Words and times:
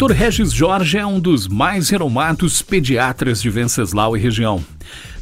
Dr. 0.00 0.12
Regis 0.12 0.50
Jorge 0.50 0.96
é 0.96 1.04
um 1.04 1.20
dos 1.20 1.46
mais 1.46 1.90
renomados 1.90 2.62
pediatras 2.62 3.42
de 3.42 3.50
Venceslau 3.50 4.16
e 4.16 4.20
região. 4.20 4.64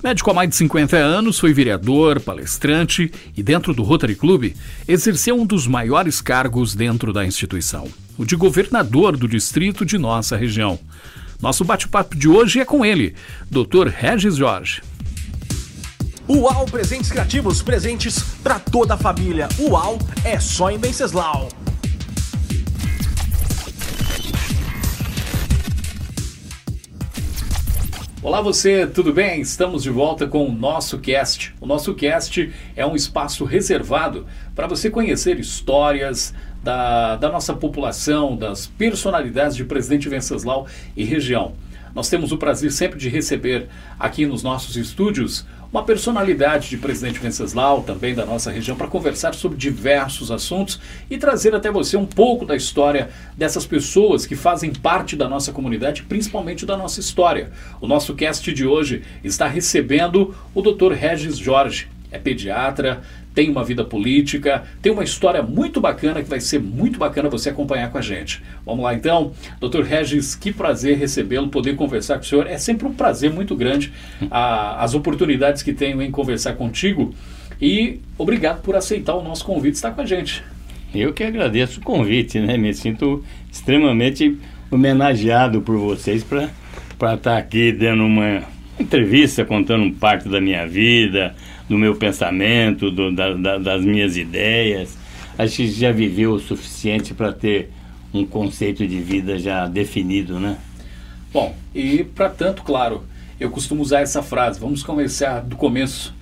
Médico 0.04 0.30
há 0.30 0.34
mais 0.34 0.50
de 0.50 0.54
50 0.54 0.96
anos, 0.96 1.36
foi 1.36 1.52
vereador, 1.52 2.20
palestrante 2.20 3.10
e, 3.36 3.42
dentro 3.42 3.74
do 3.74 3.82
Rotary 3.82 4.14
Club, 4.14 4.54
exerceu 4.86 5.36
um 5.36 5.44
dos 5.44 5.66
maiores 5.66 6.20
cargos 6.20 6.76
dentro 6.76 7.12
da 7.12 7.26
instituição, 7.26 7.88
o 8.16 8.24
de 8.24 8.36
governador 8.36 9.16
do 9.16 9.26
distrito 9.26 9.84
de 9.84 9.98
nossa 9.98 10.36
região. 10.36 10.78
Nosso 11.42 11.64
bate-papo 11.64 12.16
de 12.16 12.28
hoje 12.28 12.60
é 12.60 12.64
com 12.64 12.84
ele, 12.84 13.16
Dr. 13.50 13.88
Regis 13.88 14.36
Jorge. 14.36 14.80
Uau 16.28 16.66
Presentes 16.66 17.10
Criativos, 17.10 17.62
presentes 17.62 18.20
para 18.44 18.60
toda 18.60 18.94
a 18.94 18.96
família. 18.96 19.48
Uau 19.58 19.98
é 20.22 20.38
só 20.38 20.70
em 20.70 20.78
Venceslau. 20.78 21.48
Olá 28.28 28.42
você, 28.42 28.86
tudo 28.86 29.10
bem? 29.10 29.40
Estamos 29.40 29.82
de 29.82 29.88
volta 29.88 30.26
com 30.26 30.46
o 30.46 30.52
nosso 30.52 30.98
cast. 30.98 31.54
O 31.62 31.66
nosso 31.66 31.94
cast 31.94 32.52
é 32.76 32.84
um 32.84 32.94
espaço 32.94 33.42
reservado 33.42 34.26
para 34.54 34.66
você 34.66 34.90
conhecer 34.90 35.40
histórias 35.40 36.34
da, 36.62 37.16
da 37.16 37.30
nossa 37.30 37.54
população, 37.54 38.36
das 38.36 38.66
personalidades 38.66 39.56
de 39.56 39.64
Presidente 39.64 40.10
Venceslau 40.10 40.66
e 40.94 41.04
região. 41.04 41.54
Nós 41.94 42.10
temos 42.10 42.30
o 42.30 42.36
prazer 42.36 42.70
sempre 42.70 42.98
de 42.98 43.08
receber 43.08 43.66
aqui 43.98 44.26
nos 44.26 44.42
nossos 44.42 44.76
estúdios 44.76 45.46
uma 45.70 45.84
personalidade 45.84 46.70
de 46.70 46.78
Presidente 46.78 47.18
Venceslau, 47.18 47.82
também 47.82 48.14
da 48.14 48.24
nossa 48.24 48.50
região, 48.50 48.76
para 48.76 48.88
conversar 48.88 49.34
sobre 49.34 49.58
diversos 49.58 50.30
assuntos 50.30 50.80
e 51.10 51.18
trazer 51.18 51.54
até 51.54 51.70
você 51.70 51.96
um 51.96 52.06
pouco 52.06 52.46
da 52.46 52.56
história 52.56 53.10
dessas 53.36 53.66
pessoas 53.66 54.24
que 54.24 54.34
fazem 54.34 54.72
parte 54.72 55.14
da 55.14 55.28
nossa 55.28 55.52
comunidade, 55.52 56.02
principalmente 56.04 56.64
da 56.64 56.76
nossa 56.76 57.00
história. 57.00 57.50
O 57.80 57.86
nosso 57.86 58.14
cast 58.14 58.50
de 58.52 58.66
hoje 58.66 59.02
está 59.22 59.46
recebendo 59.46 60.34
o 60.54 60.62
Dr. 60.62 60.92
Regis 60.92 61.36
Jorge. 61.36 61.88
É 62.10 62.18
pediatra, 62.18 63.02
tem 63.38 63.48
uma 63.48 63.62
vida 63.62 63.84
política, 63.84 64.64
tem 64.82 64.90
uma 64.90 65.04
história 65.04 65.40
muito 65.40 65.80
bacana 65.80 66.20
que 66.20 66.28
vai 66.28 66.40
ser 66.40 66.58
muito 66.58 66.98
bacana 66.98 67.28
você 67.28 67.50
acompanhar 67.50 67.88
com 67.88 67.96
a 67.96 68.00
gente. 68.00 68.42
Vamos 68.66 68.82
lá 68.82 68.92
então, 68.92 69.30
doutor 69.60 69.84
Regis, 69.84 70.34
que 70.34 70.52
prazer 70.52 70.98
recebê-lo, 70.98 71.46
poder 71.46 71.76
conversar 71.76 72.16
com 72.16 72.22
o 72.22 72.24
senhor. 72.24 72.48
É 72.48 72.58
sempre 72.58 72.88
um 72.88 72.92
prazer 72.92 73.32
muito 73.32 73.54
grande 73.54 73.92
a, 74.28 74.82
as 74.82 74.92
oportunidades 74.92 75.62
que 75.62 75.72
tenho 75.72 76.02
em 76.02 76.10
conversar 76.10 76.54
contigo 76.54 77.14
e 77.62 78.00
obrigado 78.18 78.60
por 78.60 78.74
aceitar 78.74 79.14
o 79.14 79.22
nosso 79.22 79.44
convite 79.44 79.74
estar 79.74 79.92
com 79.92 80.00
a 80.00 80.04
gente. 80.04 80.42
Eu 80.92 81.12
que 81.12 81.22
agradeço 81.22 81.78
o 81.78 81.84
convite, 81.84 82.40
né? 82.40 82.56
Me 82.56 82.74
sinto 82.74 83.22
extremamente 83.52 84.36
homenageado 84.68 85.60
por 85.60 85.78
vocês 85.78 86.24
para 86.24 87.14
estar 87.14 87.38
aqui 87.38 87.70
dando 87.70 88.02
uma 88.02 88.42
entrevista, 88.80 89.44
contando 89.44 89.94
parte 89.94 90.28
da 90.28 90.40
minha 90.40 90.66
vida, 90.66 91.36
do 91.68 91.76
meu 91.76 91.94
pensamento, 91.96 92.90
do, 92.90 93.14
da, 93.14 93.34
da, 93.34 93.58
das 93.58 93.84
minhas 93.84 94.16
ideias. 94.16 94.96
Acho 95.36 95.56
que 95.56 95.70
já 95.70 95.92
viveu 95.92 96.32
o 96.32 96.40
suficiente 96.40 97.14
para 97.14 97.32
ter 97.32 97.70
um 98.12 98.24
conceito 98.24 98.86
de 98.86 99.00
vida 99.00 99.38
já 99.38 99.66
definido, 99.66 100.40
né? 100.40 100.56
Bom, 101.32 101.54
e 101.74 102.02
para 102.02 102.30
tanto, 102.30 102.62
claro, 102.62 103.04
eu 103.38 103.50
costumo 103.50 103.82
usar 103.82 104.00
essa 104.00 104.22
frase, 104.22 104.58
vamos 104.58 104.82
começar 104.82 105.40
do 105.40 105.56
começo. 105.56 106.14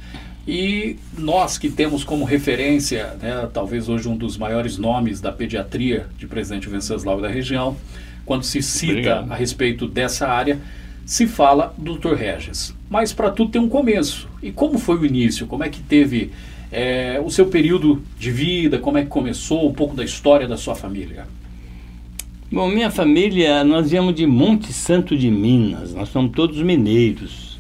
E 0.47 0.97
nós 1.17 1.59
que 1.59 1.69
temos 1.69 2.05
como 2.05 2.25
referência, 2.25 3.17
né, 3.21 3.49
talvez 3.53 3.89
hoje 3.89 4.09
um 4.09 4.17
dos 4.17 4.37
maiores 4.37 4.79
nomes 4.79 5.21
da 5.21 5.33
pediatria 5.33 6.07
de 6.17 6.27
Presidente 6.27 6.69
Venceslau 6.69 7.21
da 7.21 7.29
região, 7.29 7.77
quando 8.25 8.45
se 8.45 8.63
cita 8.63 8.93
Obrigado. 8.93 9.33
a 9.33 9.35
respeito 9.35 9.89
dessa 9.89 10.29
área, 10.29 10.61
se 11.05 11.27
fala 11.27 11.75
do 11.79 11.97
Dr. 11.97 12.15
Regis. 12.15 12.76
Mas 12.89 13.13
para 13.13 13.31
tudo 13.31 13.51
tem 13.51 13.61
um 13.61 13.69
começo. 13.69 14.29
E 14.43 14.51
como 14.53 14.79
foi 14.79 14.97
o 14.97 15.05
início? 15.05 15.47
Como 15.47 15.65
é 15.65 15.69
que 15.69 15.81
teve 15.81 16.31
é, 16.71 17.21
o 17.25 17.31
seu 17.31 17.47
período 17.47 18.03
de 18.19 18.31
vida? 18.31 18.79
Como 18.79 18.99
é 18.99 19.03
que 19.03 19.09
começou? 19.09 19.69
Um 19.69 19.73
pouco 19.73 19.95
da 19.97 20.05
história 20.05 20.47
da 20.47 20.57
sua 20.57 20.75
família. 20.75 21.27
Bom, 22.51 22.69
minha 22.69 22.91
família, 22.91 23.65
nós 23.65 23.91
viemos 23.91 24.15
de 24.15 24.25
Monte 24.25 24.73
Santo 24.73 25.17
de 25.17 25.31
Minas. 25.31 25.93
Nós 25.95 26.09
somos 26.11 26.33
todos 26.33 26.63
mineiros. 26.63 27.59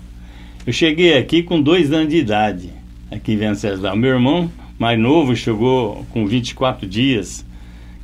Eu 0.64 0.72
cheguei 0.72 1.19
aqui 1.19 1.43
com 1.43 1.60
dois 1.60 1.93
anos 1.93 2.08
de 2.08 2.16
idade, 2.16 2.70
aqui 3.10 3.32
em 3.32 3.37
Venceslau. 3.37 3.97
Meu 3.97 4.10
irmão 4.10 4.50
mais 4.78 4.98
novo 4.98 5.34
chegou 5.34 6.04
com 6.10 6.26
24 6.26 6.87
dias, 6.87 7.44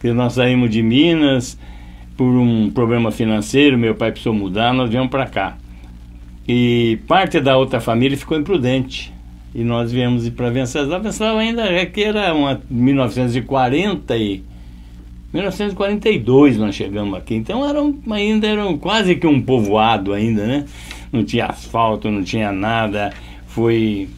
que 0.00 0.12
nós 0.12 0.34
saímos 0.34 0.70
de 0.70 0.82
Minas 0.82 1.58
por 2.16 2.26
um 2.26 2.70
problema 2.70 3.10
financeiro, 3.10 3.78
meu 3.78 3.94
pai 3.94 4.10
precisou 4.10 4.34
mudar, 4.34 4.72
nós 4.72 4.90
viemos 4.90 5.10
para 5.10 5.26
cá. 5.26 5.58
E 6.46 6.98
parte 7.06 7.40
da 7.40 7.56
outra 7.56 7.80
família 7.80 8.16
ficou 8.16 8.38
imprudente. 8.38 9.12
E 9.54 9.62
nós 9.62 9.92
viemos 9.92 10.28
para 10.30 10.50
Venceslau. 10.50 11.00
Venceslau 11.00 11.38
ainda 11.38 11.62
é 11.64 11.84
que 11.86 12.02
era 12.02 12.32
uma 12.34 12.60
1940 12.70 14.16
e 14.16 14.42
1942 15.32 16.56
nós 16.58 16.74
chegamos 16.74 17.14
aqui. 17.18 17.34
Então 17.34 17.66
era 17.68 17.82
um, 17.82 17.98
ainda 18.10 18.46
era 18.46 18.66
um, 18.66 18.76
quase 18.76 19.14
que 19.16 19.26
um 19.26 19.40
povoado 19.40 20.12
ainda, 20.12 20.46
né? 20.46 20.64
Não 21.12 21.24
tinha 21.24 21.46
asfalto, 21.46 22.10
não 22.10 22.22
tinha 22.22 22.50
nada. 22.50 23.12
Foi 23.46 24.08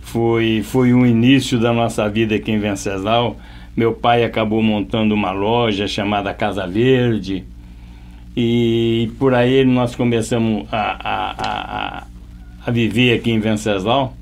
foi 0.00 0.62
foi 0.62 0.94
o 0.94 1.04
início 1.04 1.58
da 1.58 1.72
nossa 1.72 2.08
vida 2.08 2.36
aqui 2.36 2.52
em 2.52 2.58
Venceslau. 2.58 3.36
Meu 3.76 3.92
pai 3.92 4.24
acabou 4.24 4.62
montando 4.62 5.14
uma 5.14 5.32
loja 5.32 5.88
chamada 5.88 6.32
Casa 6.32 6.66
Verde 6.66 7.44
e 8.36 9.10
por 9.18 9.34
aí 9.34 9.64
nós 9.64 9.94
começamos 9.94 10.66
a, 10.72 10.78
a, 10.78 11.34
a, 11.38 12.06
a 12.66 12.70
viver 12.70 13.18
aqui 13.18 13.30
em 13.30 13.38
Venceslau. 13.38 14.16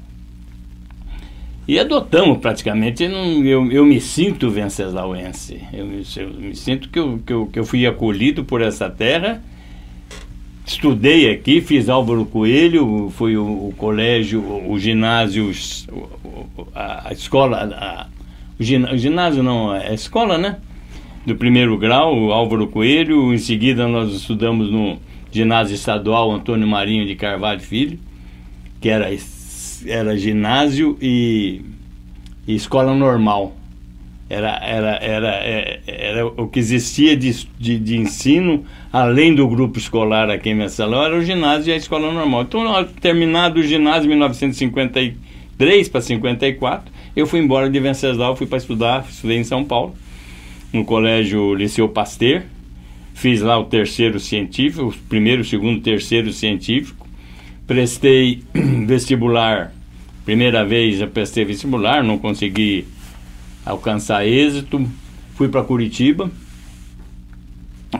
E 1.66 1.78
adotamos 1.78 2.38
praticamente, 2.38 3.04
eu, 3.04 3.70
eu 3.70 3.86
me 3.86 4.00
sinto 4.00 4.50
venceslauense. 4.50 5.62
Eu, 5.72 5.86
eu 6.16 6.28
me 6.34 6.56
sinto 6.56 6.88
que 6.88 6.98
eu, 6.98 7.20
que, 7.24 7.32
eu, 7.32 7.46
que 7.46 7.58
eu 7.58 7.64
fui 7.64 7.86
acolhido 7.86 8.44
por 8.44 8.60
essa 8.60 8.90
terra. 8.90 9.42
Estudei 10.66 11.30
aqui, 11.30 11.60
fiz 11.60 11.88
Álvaro 11.88 12.26
Coelho, 12.26 13.10
foi 13.16 13.36
o, 13.36 13.68
o 13.68 13.74
colégio, 13.76 14.40
o, 14.40 14.72
o 14.72 14.78
ginásio, 14.78 15.52
a, 16.74 17.08
a 17.08 17.12
escola, 17.12 17.58
a, 17.58 18.06
o, 18.58 18.62
ginásio 18.96 19.42
não, 19.42 19.70
a 19.70 19.94
escola, 19.94 20.36
né? 20.38 20.58
Do 21.24 21.36
primeiro 21.36 21.76
grau, 21.78 22.32
Álvaro 22.32 22.66
Coelho. 22.66 23.32
Em 23.32 23.38
seguida, 23.38 23.86
nós 23.86 24.12
estudamos 24.12 24.70
no 24.70 24.98
ginásio 25.30 25.74
estadual 25.74 26.32
Antônio 26.32 26.66
Marinho 26.66 27.06
de 27.06 27.14
Carvalho 27.14 27.60
Filho, 27.60 27.98
que 28.80 28.88
era, 28.88 29.08
era 29.86 30.16
ginásio 30.16 30.98
e, 31.00 31.62
e 32.46 32.54
escola 32.54 32.94
normal. 32.94 33.56
Era, 34.28 34.58
era, 34.64 34.96
era, 34.96 35.28
é, 35.44 35.80
era 35.86 36.26
o 36.26 36.48
que 36.48 36.58
existia 36.58 37.14
de, 37.14 37.46
de, 37.58 37.78
de, 37.78 37.98
ensino, 37.98 38.64
além 38.90 39.34
do 39.34 39.46
grupo 39.46 39.78
escolar 39.78 40.30
aqui 40.30 40.48
em 40.48 40.54
Messalão, 40.54 41.04
era 41.04 41.18
o 41.18 41.22
ginásio 41.22 41.70
e 41.70 41.74
a 41.74 41.76
escola 41.76 42.10
normal. 42.10 42.42
Então, 42.42 42.84
terminado 42.98 43.60
o 43.60 43.62
ginásio 43.62 44.06
em 44.06 44.08
1953 44.08 45.88
para 45.90 46.00
54, 46.00 46.90
eu 47.14 47.26
fui 47.26 47.40
embora 47.40 47.68
de 47.68 47.78
Venceslau, 47.78 48.34
fui 48.34 48.46
para 48.46 48.56
estudar, 48.56 49.04
estudei 49.06 49.36
em 49.36 49.44
São 49.44 49.64
Paulo 49.64 49.94
no 50.72 50.84
colégio 50.84 51.54
Liceu 51.54 51.88
Pasteur. 51.88 52.42
Fiz 53.14 53.40
lá 53.40 53.58
o 53.58 53.64
terceiro 53.64 54.18
científico, 54.18 54.86
o 54.86 54.92
primeiro, 55.08 55.44
segundo, 55.44 55.80
terceiro 55.80 56.32
científico. 56.32 57.06
Prestei 57.66 58.42
vestibular, 58.86 59.72
primeira 60.24 60.64
vez 60.64 61.00
eu 61.00 61.08
prestei 61.08 61.44
vestibular, 61.44 62.02
não 62.02 62.18
consegui 62.18 62.86
alcançar 63.64 64.26
êxito. 64.26 64.84
Fui 65.34 65.48
para 65.48 65.62
Curitiba, 65.62 66.30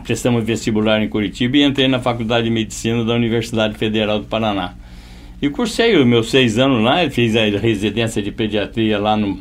prestamos 0.03 0.43
vestibular 0.43 1.01
em 1.01 1.09
Curitiba 1.09 1.57
e 1.57 1.63
entrei 1.63 1.87
na 1.87 1.99
Faculdade 1.99 2.45
de 2.45 2.51
Medicina 2.51 3.03
da 3.03 3.13
Universidade 3.13 3.77
Federal 3.77 4.19
do 4.19 4.25
Paraná. 4.25 4.75
E 5.41 5.49
cursei 5.49 5.95
os 5.97 6.05
meus 6.05 6.29
seis 6.31 6.57
anos 6.57 6.83
lá, 6.83 7.07
fiz 7.09 7.35
a 7.35 7.43
residência 7.57 8.21
de 8.21 8.31
pediatria 8.31 8.97
lá 8.97 9.17
no 9.17 9.39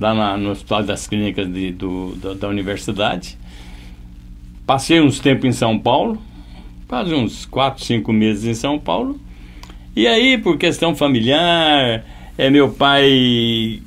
lá 0.00 0.14
na, 0.14 0.36
no 0.36 0.50
Hospital 0.50 0.82
das 0.82 1.06
Clínicas 1.06 1.52
de, 1.52 1.70
do, 1.72 2.14
da, 2.16 2.32
da, 2.32 2.48
universidade. 2.48 3.36
Passei 4.66 5.00
uns 5.00 5.20
tempos 5.20 5.44
em 5.44 5.52
São 5.52 5.78
Paulo, 5.78 6.20
quase 6.88 7.14
uns 7.14 7.44
4, 7.44 7.84
5 7.84 8.12
meses 8.12 8.44
em 8.44 8.54
São 8.54 8.78
Paulo. 8.78 9.20
E 9.94 10.06
aí, 10.06 10.38
por 10.38 10.56
questão 10.56 10.96
familiar, 10.96 12.04
é, 12.38 12.48
meu 12.48 12.70
pai 12.70 13.82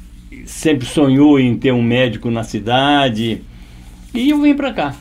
sempre 0.46 0.86
sonhou 0.86 1.40
em 1.40 1.58
ter 1.58 1.72
um 1.72 1.82
médico 1.82 2.30
na 2.30 2.44
cidade. 2.44 3.42
E 4.14 4.30
eu 4.30 4.40
vim 4.40 4.54
para 4.54 4.72
cá. 4.72 4.96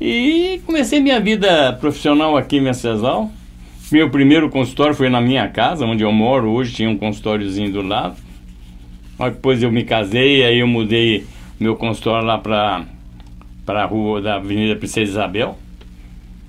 E 0.00 0.60
comecei 0.64 1.00
minha 1.00 1.20
vida 1.20 1.72
profissional 1.74 2.36
aqui 2.36 2.56
em 2.56 2.64
Venceslau. 2.64 3.30
Meu 3.90 4.10
primeiro 4.10 4.48
consultório 4.48 4.94
foi 4.94 5.08
na 5.08 5.20
minha 5.20 5.48
casa, 5.48 5.84
onde 5.84 6.02
eu 6.02 6.12
moro 6.12 6.50
hoje, 6.50 6.74
tinha 6.74 6.88
um 6.88 6.96
consultóriozinho 6.96 7.72
do 7.72 7.82
lado. 7.82 8.25
Mas 9.18 9.34
depois 9.34 9.62
eu 9.62 9.72
me 9.72 9.84
casei, 9.84 10.44
aí 10.44 10.58
eu 10.58 10.66
mudei 10.66 11.24
meu 11.58 11.76
consultório 11.76 12.26
lá 12.26 12.38
para 12.38 12.84
para 13.64 13.82
a 13.82 13.86
rua 13.86 14.22
da 14.22 14.36
Avenida 14.36 14.76
Princesa 14.76 15.10
Isabel, 15.10 15.58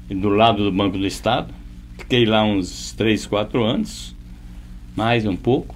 do 0.08 0.30
lado 0.30 0.64
do 0.64 0.72
Banco 0.72 1.00
do 1.00 1.08
Estado. 1.08 1.52
Fiquei 1.98 2.26
lá 2.26 2.44
uns 2.44 2.94
3, 2.94 3.26
4 3.26 3.64
anos, 3.64 4.16
mais 4.96 5.26
um 5.26 5.36
pouco. 5.36 5.76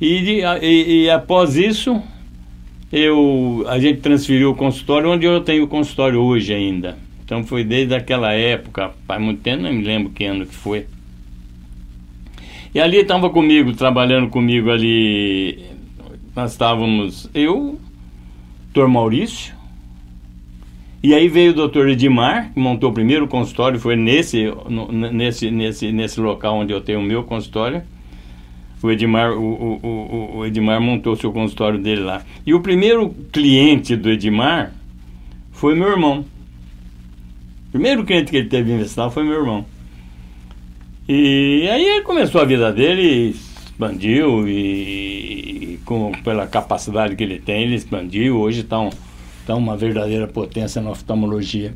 E, 0.00 0.42
e, 0.62 1.04
e, 1.04 1.10
após 1.10 1.56
isso, 1.56 2.02
eu, 2.92 3.64
a 3.68 3.78
gente 3.78 4.00
transferiu 4.00 4.50
o 4.50 4.54
consultório 4.54 5.10
onde 5.10 5.26
eu 5.26 5.40
tenho 5.40 5.64
o 5.64 5.68
consultório 5.68 6.20
hoje 6.20 6.52
ainda. 6.52 6.98
Então 7.24 7.44
foi 7.44 7.62
desde 7.62 7.94
aquela 7.94 8.32
época, 8.32 8.90
faz 9.06 9.22
muito 9.22 9.42
tempo, 9.42 9.62
não 9.62 9.72
me 9.72 9.84
lembro 9.84 10.10
que 10.10 10.24
ano 10.24 10.44
que 10.44 10.54
foi. 10.54 10.86
E 12.78 12.80
ali 12.80 12.98
estava 12.98 13.28
comigo, 13.28 13.72
trabalhando 13.72 14.28
comigo 14.28 14.70
ali, 14.70 15.64
nós 16.32 16.52
estávamos, 16.52 17.28
eu, 17.34 17.76
doutor 18.72 18.88
Maurício, 18.88 19.52
e 21.02 21.12
aí 21.12 21.26
veio 21.26 21.50
o 21.50 21.54
doutor 21.56 21.88
Edmar, 21.88 22.52
que 22.52 22.60
montou 22.60 22.90
o 22.90 22.94
primeiro 22.94 23.26
consultório, 23.26 23.80
foi 23.80 23.96
nesse, 23.96 24.44
nesse, 25.12 25.50
nesse, 25.50 25.90
nesse 25.90 26.20
local 26.20 26.54
onde 26.54 26.72
eu 26.72 26.80
tenho 26.80 27.00
o 27.00 27.02
meu 27.02 27.24
consultório. 27.24 27.82
O 28.80 28.88
Edmar, 28.92 29.32
o, 29.32 29.80
o, 29.82 30.36
o, 30.36 30.46
Edmar 30.46 30.80
montou 30.80 31.14
o 31.14 31.16
seu 31.16 31.32
consultório 31.32 31.80
dele 31.80 32.02
lá. 32.02 32.22
E 32.46 32.54
o 32.54 32.60
primeiro 32.60 33.10
cliente 33.32 33.96
do 33.96 34.08
Edmar 34.08 34.72
foi 35.50 35.74
meu 35.74 35.88
irmão. 35.88 36.24
O 37.66 37.70
primeiro 37.72 38.04
cliente 38.04 38.30
que 38.30 38.36
ele 38.36 38.48
teve 38.48 38.70
em 38.70 38.78
Vestal 38.78 39.10
foi 39.10 39.24
meu 39.24 39.34
irmão. 39.34 39.66
E 41.10 41.66
aí 41.70 42.02
começou 42.02 42.38
a 42.38 42.44
vida 42.44 42.70
dele, 42.70 43.30
expandiu 43.30 44.46
e, 44.46 45.80
com, 45.86 46.12
pela 46.22 46.46
capacidade 46.46 47.16
que 47.16 47.24
ele 47.24 47.38
tem, 47.38 47.62
ele 47.62 47.76
expandiu. 47.76 48.38
Hoje 48.38 48.60
está 48.60 48.78
um, 48.78 48.90
tá 49.46 49.54
uma 49.54 49.74
verdadeira 49.74 50.26
potência 50.26 50.82
na 50.82 50.90
oftalmologia. 50.90 51.72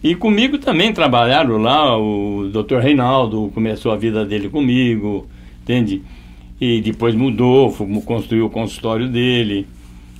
E 0.00 0.14
comigo 0.14 0.58
também 0.58 0.92
trabalharam 0.92 1.56
lá, 1.56 1.98
o 1.98 2.50
Dr. 2.52 2.76
Reinaldo 2.76 3.50
começou 3.54 3.92
a 3.92 3.96
vida 3.96 4.24
dele 4.26 4.50
comigo, 4.50 5.26
entende? 5.62 6.02
E 6.60 6.82
depois 6.82 7.14
mudou, 7.14 7.72
construiu 8.04 8.46
o 8.46 8.50
consultório 8.50 9.08
dele, 9.08 9.66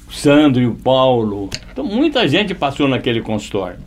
o 0.09 0.13
Sandro 0.13 0.63
e 0.63 0.67
o 0.67 0.75
Paulo. 0.75 1.51
Então 1.71 1.85
muita 1.85 2.27
gente 2.27 2.55
passou 2.55 2.89
naquele 2.89 3.21
consultório. 3.21 3.79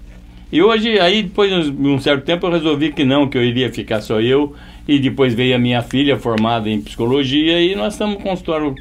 E 0.52 0.62
hoje, 0.62 1.00
aí 1.00 1.24
depois 1.24 1.50
de 1.50 1.88
um 1.88 2.00
certo 2.00 2.26
tempo, 2.26 2.46
eu 2.46 2.52
resolvi 2.52 2.92
que 2.92 3.06
não, 3.06 3.28
que 3.28 3.38
eu 3.38 3.44
iria 3.44 3.72
ficar 3.72 4.02
só 4.02 4.20
eu. 4.20 4.54
E 4.88 5.00
depois 5.00 5.34
veio 5.34 5.56
a 5.56 5.60
minha 5.60 5.82
filha 5.82 6.18
formada 6.18 6.70
em 6.70 6.82
psicologia 6.82 7.62
e 7.62 7.76
nós 7.76 7.94
estamos 7.94 8.18
o 8.18 8.20
consultório 8.20 8.76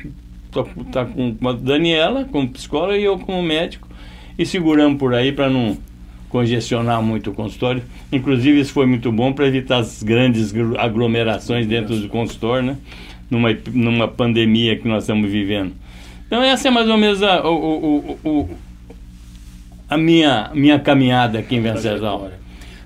tá 0.91 1.05
com 1.05 1.49
a 1.49 1.53
Daniela 1.53 2.25
como 2.25 2.49
psicóloga 2.49 2.97
e 2.97 3.05
eu 3.05 3.19
como 3.19 3.41
médico 3.43 3.87
e 4.39 4.45
seguramos 4.45 4.99
por 4.99 5.15
aí 5.15 5.31
para 5.31 5.49
não 5.49 5.77
congestionar 6.31 7.03
muito 7.03 7.31
o 7.31 7.35
consultório. 7.35 7.83
Inclusive, 8.11 8.61
isso 8.61 8.73
foi 8.73 8.87
muito 8.87 9.13
bom 9.13 9.33
para 9.33 9.47
evitar 9.47 9.79
as 9.79 10.03
grandes 10.03 10.55
aglomerações 10.79 11.67
dentro 11.67 11.95
do 11.97 12.09
consultório, 12.09 12.69
né? 12.69 12.79
Numa, 13.31 13.51
numa 13.73 14.09
pandemia 14.09 14.77
que 14.77 14.89
nós 14.89 15.05
estamos 15.05 15.31
vivendo. 15.31 15.73
Então, 16.27 16.43
essa 16.43 16.69
é 16.69 16.71
mais 16.71 16.89
ou 16.89 16.97
menos 16.97 17.23
a, 17.23 17.47
o, 17.47 18.19
o, 18.25 18.29
o, 18.29 18.51
a 19.91 19.97
minha, 19.99 20.53
minha 20.55 20.79
caminhada 20.79 21.41
aqui 21.41 21.57
em 21.57 21.61
Venceslau. 21.61 22.31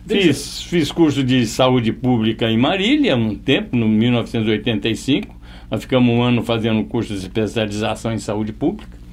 Fiz, 0.07 0.63
fiz 0.63 0.91
curso 0.91 1.23
de 1.23 1.47
saúde 1.47 1.93
pública 1.93 2.51
em 2.51 2.57
Marília, 2.57 3.15
um 3.15 3.35
tempo, 3.35 3.77
no 3.77 3.87
1985. 3.87 5.35
Nós 5.71 5.83
ficamos 5.83 6.09
um 6.09 6.23
ano 6.23 6.43
fazendo 6.43 6.83
curso 6.85 7.13
de 7.13 7.21
especialização 7.21 8.13
em 8.13 8.19
saúde 8.19 8.55
pública. 8.55 9.05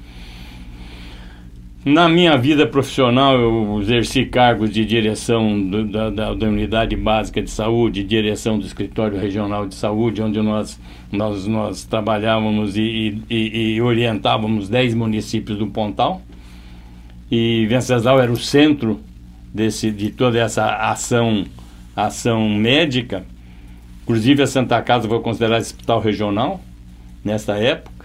Na 1.84 2.08
minha 2.08 2.36
vida 2.38 2.66
profissional, 2.66 3.38
eu 3.38 3.80
exerci 3.80 4.24
cargos 4.24 4.70
de 4.70 4.84
direção 4.84 5.68
do, 5.68 5.84
da, 5.84 6.10
da, 6.10 6.34
da, 6.34 6.46
Unidade 6.46 6.94
Básica 6.96 7.42
de 7.42 7.50
Saúde, 7.50 8.04
direção 8.04 8.58
do 8.58 8.64
Escritório 8.64 9.18
Regional 9.18 9.66
de 9.66 9.74
Saúde, 9.74 10.22
onde 10.22 10.40
nós, 10.40 10.80
nós, 11.10 11.46
nós 11.46 11.84
trabalhávamos 11.84 12.76
e, 12.76 13.20
e, 13.28 13.74
e 13.74 13.82
orientávamos 13.82 14.68
10 14.68 14.94
municípios 14.94 15.58
do 15.58 15.66
Pontal. 15.66 16.22
E 17.34 17.64
Venceslau 17.64 18.20
era 18.20 18.30
o 18.30 18.36
centro 18.36 19.00
desse, 19.54 19.90
de 19.90 20.10
toda 20.10 20.38
essa 20.38 20.66
ação, 20.90 21.46
ação 21.96 22.46
médica. 22.46 23.24
Inclusive, 24.02 24.42
a 24.42 24.46
Santa 24.46 24.82
Casa 24.82 25.08
foi 25.08 25.18
considerada 25.20 25.62
hospital 25.62 25.98
regional 25.98 26.60
nessa 27.24 27.56
época. 27.56 28.04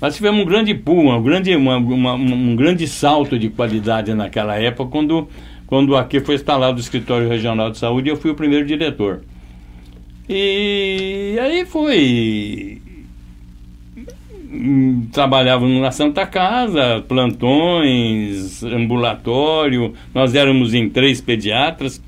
Nós 0.00 0.16
tivemos 0.16 0.40
um 0.40 0.46
grande 0.46 0.74
pulo, 0.74 1.14
um 1.14 1.22
grande, 1.22 1.54
uma, 1.54 1.76
uma, 1.76 2.14
um 2.14 2.56
grande 2.56 2.88
salto 2.88 3.38
de 3.38 3.50
qualidade 3.50 4.14
naquela 4.14 4.58
época, 4.58 4.90
quando, 4.90 5.28
quando 5.66 5.94
aqui 5.94 6.18
foi 6.20 6.36
instalado 6.36 6.78
o 6.78 6.80
Escritório 6.80 7.28
Regional 7.28 7.70
de 7.70 7.76
Saúde 7.76 8.08
e 8.08 8.12
eu 8.12 8.16
fui 8.16 8.30
o 8.30 8.34
primeiro 8.34 8.64
diretor. 8.64 9.20
E 10.26 11.36
aí 11.38 11.66
foi. 11.66 12.80
Trabalhava 15.12 15.66
na 15.66 15.90
Santa 15.90 16.26
Casa, 16.26 17.04
plantões, 17.06 18.62
ambulatório. 18.62 19.94
Nós 20.14 20.34
éramos 20.34 20.74
em 20.74 20.88
três 20.88 21.20
pediatras. 21.20 22.02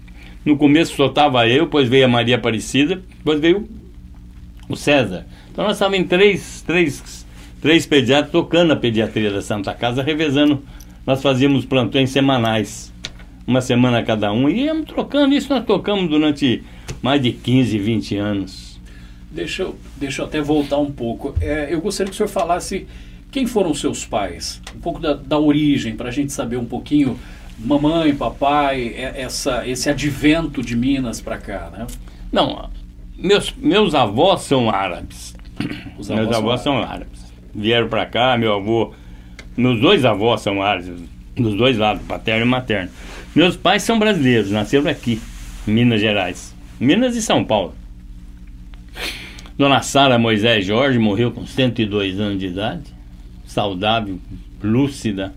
No 0.45 0.56
começo 0.56 0.97
só 0.97 1.06
estava 1.06 1.47
eu, 1.49 1.65
depois 1.65 1.89
veio 1.89 2.06
a 2.06 2.09
Maria 2.09 2.37
Aparecida, 2.37 3.03
depois 3.19 3.41
veio 3.41 3.69
o 4.69 4.77
César. 4.77 5.27
Então 5.50 5.65
nós 5.65 5.75
estávamos 5.75 6.00
em 6.00 6.05
três, 6.05 6.62
três 6.67 7.27
três 7.61 7.87
pediatras 7.87 8.31
tocando 8.31 8.73
a 8.73 8.77
pediatria 8.77 9.31
da 9.31 9.43
Santa 9.43 9.75
Casa, 9.75 10.03
revezando. 10.03 10.62
Nós 11.06 11.23
fazíamos 11.23 11.65
plantões 11.65 12.11
semanais, 12.11 12.93
uma 13.47 13.61
semana 13.61 14.03
cada 14.03 14.31
um, 14.33 14.49
e 14.49 14.65
íamos 14.65 14.87
trocando. 14.87 15.35
Isso 15.35 15.53
nós 15.53 15.65
tocamos 15.65 16.09
durante 16.09 16.62
mais 17.00 17.23
de 17.23 17.33
15, 17.33 17.79
20 17.79 18.17
anos. 18.17 18.68
Deixa 19.30 19.62
eu, 19.62 19.76
deixa 19.96 20.22
eu 20.22 20.26
até 20.26 20.40
voltar 20.40 20.78
um 20.78 20.90
pouco. 20.90 21.34
É, 21.40 21.69
eu 21.72 21.80
gostaria 21.80 22.10
que 22.10 22.14
o 22.14 22.16
senhor 22.16 22.28
falasse 22.28 22.86
quem 23.30 23.46
foram 23.46 23.75
seus 23.75 24.04
pais, 24.06 24.60
um 24.75 24.80
pouco 24.80 24.98
da, 24.98 25.12
da 25.12 25.38
origem, 25.38 25.94
para 25.94 26.08
a 26.08 26.12
gente 26.12 26.32
saber 26.32 26.56
um 26.56 26.64
pouquinho, 26.64 27.19
mamãe, 27.58 28.14
papai, 28.14 28.94
é, 28.97 29.20
essa, 29.20 29.68
esse 29.68 29.90
advento 29.90 30.62
de 30.62 30.75
Minas 30.75 31.20
para 31.20 31.37
cá, 31.37 31.70
né? 31.70 31.87
Não, 32.32 32.70
meus, 33.16 33.54
meus 33.56 33.94
avós 33.94 34.42
são 34.42 34.70
árabes. 34.70 35.35
Avós 35.92 36.08
meus 36.08 36.32
avós 36.35 36.61
são 36.61 36.78
árabes. 36.78 37.20
São 37.20 37.28
árabes 37.28 37.28
vieram 37.54 37.88
para 37.88 38.06
cá, 38.06 38.37
meu 38.38 38.54
avô, 38.54 38.92
meus 39.56 39.80
dois 39.80 40.04
avós 40.04 40.40
são 40.40 40.62
árabes, 40.62 41.00
dos 41.37 41.56
dois 41.56 41.76
lados, 41.76 42.02
paterno 42.06 42.44
e 42.44 42.49
materno. 42.49 42.90
Meus 43.35 43.56
pais 43.56 43.82
são 43.82 43.99
brasileiros, 43.99 44.50
nasceram 44.50 44.88
aqui, 44.88 45.20
em 45.66 45.73
Minas 45.73 46.00
Gerais, 46.00 46.54
Minas 46.80 47.16
e 47.16 47.23
São 47.23 47.44
Paulo. 47.44 47.75
Dona 49.59 49.83
Sara 49.83 50.19
Moisés 50.19 50.65
Jorge 50.65 50.99
morreu 50.99 51.33
com 51.33 51.45
102 51.45 52.21
anos 52.21 52.38
de 52.38 52.47
idade, 52.47 52.95
saudável, 53.45 54.19
lúcida. 54.62 55.35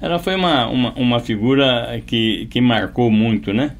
Ela 0.00 0.18
foi 0.18 0.34
uma, 0.34 0.66
uma, 0.66 0.92
uma 0.94 1.20
figura 1.20 2.02
que, 2.06 2.46
que 2.46 2.60
marcou 2.60 3.10
muito, 3.10 3.52
né? 3.52 3.76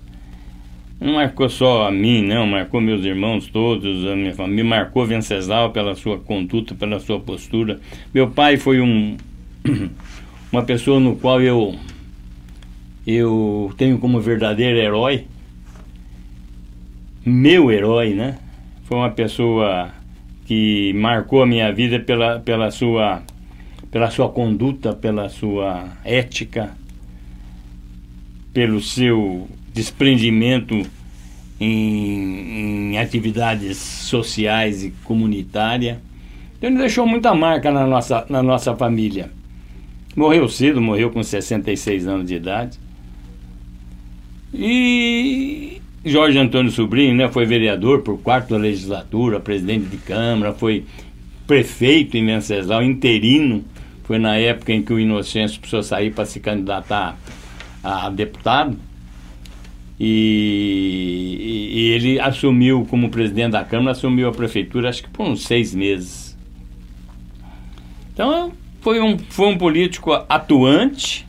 não 1.00 1.14
marcou 1.14 1.48
só 1.48 1.86
a 1.86 1.90
mim, 1.90 2.22
não, 2.22 2.46
marcou 2.46 2.80
meus 2.80 3.04
irmãos 3.04 3.48
todos, 3.48 4.06
a 4.06 4.16
minha 4.16 4.34
família, 4.34 4.64
marcou 4.64 5.04
Venceslau 5.04 5.70
pela 5.70 5.94
sua 5.94 6.18
conduta, 6.18 6.74
pela 6.74 6.98
sua 7.00 7.20
postura. 7.20 7.80
Meu 8.14 8.30
pai 8.30 8.56
foi 8.56 8.80
um 8.80 9.16
uma 10.50 10.62
pessoa 10.62 10.98
no 10.98 11.16
qual 11.16 11.40
eu 11.40 11.74
eu 13.06 13.72
tenho 13.76 13.98
como 13.98 14.20
verdadeiro 14.20 14.78
herói, 14.78 15.26
meu 17.24 17.70
herói, 17.70 18.14
né? 18.14 18.38
Foi 18.86 18.98
uma 18.98 19.10
pessoa 19.10 19.90
que 20.44 20.92
marcou 20.92 21.42
a 21.42 21.46
minha 21.46 21.72
vida 21.72 21.98
pela, 21.98 22.38
pela 22.38 22.70
sua 22.70 23.20
pela 23.90 24.10
sua 24.10 24.28
conduta, 24.28 24.92
pela 24.92 25.28
sua 25.28 25.88
ética, 26.04 26.76
pelo 28.52 28.80
seu 28.80 29.48
desprendimento 29.72 30.86
em, 31.58 32.92
em 32.92 32.98
atividades 32.98 33.76
sociais 33.76 34.84
e 34.84 34.90
comunitárias. 35.02 35.98
Então 36.56 36.70
ele 36.70 36.78
deixou 36.78 37.06
muita 37.06 37.34
marca 37.34 37.72
na 37.72 37.86
nossa, 37.86 38.24
na 38.28 38.42
nossa 38.42 38.76
família. 38.76 39.30
Morreu 40.14 40.48
cedo, 40.48 40.80
morreu 40.80 41.10
com 41.10 41.22
66 41.22 42.06
anos 42.06 42.26
de 42.28 42.34
idade. 42.36 42.78
E 44.54 45.80
Jorge 46.08 46.38
Antônio 46.38 46.70
Sobrinho 46.70 47.16
né, 47.16 47.28
foi 47.28 47.44
vereador 47.44 48.02
por 48.02 48.16
quarta 48.18 48.56
legislatura, 48.56 49.40
presidente 49.40 49.86
de 49.86 49.96
Câmara, 49.96 50.52
foi 50.52 50.84
prefeito 51.48 52.16
em 52.16 52.24
Venceslau, 52.24 52.80
interino. 52.80 53.64
Foi 54.04 54.16
na 54.16 54.36
época 54.36 54.72
em 54.72 54.82
que 54.82 54.92
o 54.92 55.00
Inocêncio 55.00 55.58
precisou 55.58 55.82
sair 55.82 56.12
para 56.12 56.24
se 56.24 56.38
candidatar 56.38 57.18
a 57.82 58.08
deputado. 58.08 58.78
E, 59.98 61.70
e, 61.72 61.88
ele 61.88 62.20
assumiu 62.20 62.86
como 62.88 63.10
presidente 63.10 63.52
da 63.52 63.64
Câmara, 63.64 63.90
assumiu 63.90 64.28
a 64.28 64.32
prefeitura 64.32 64.90
acho 64.90 65.02
que 65.02 65.08
por 65.08 65.26
uns 65.26 65.44
seis 65.44 65.74
meses. 65.74 66.38
Então 68.12 68.52
foi 68.80 69.00
um, 69.00 69.18
foi 69.18 69.48
um 69.48 69.58
político 69.58 70.12
atuante, 70.28 71.26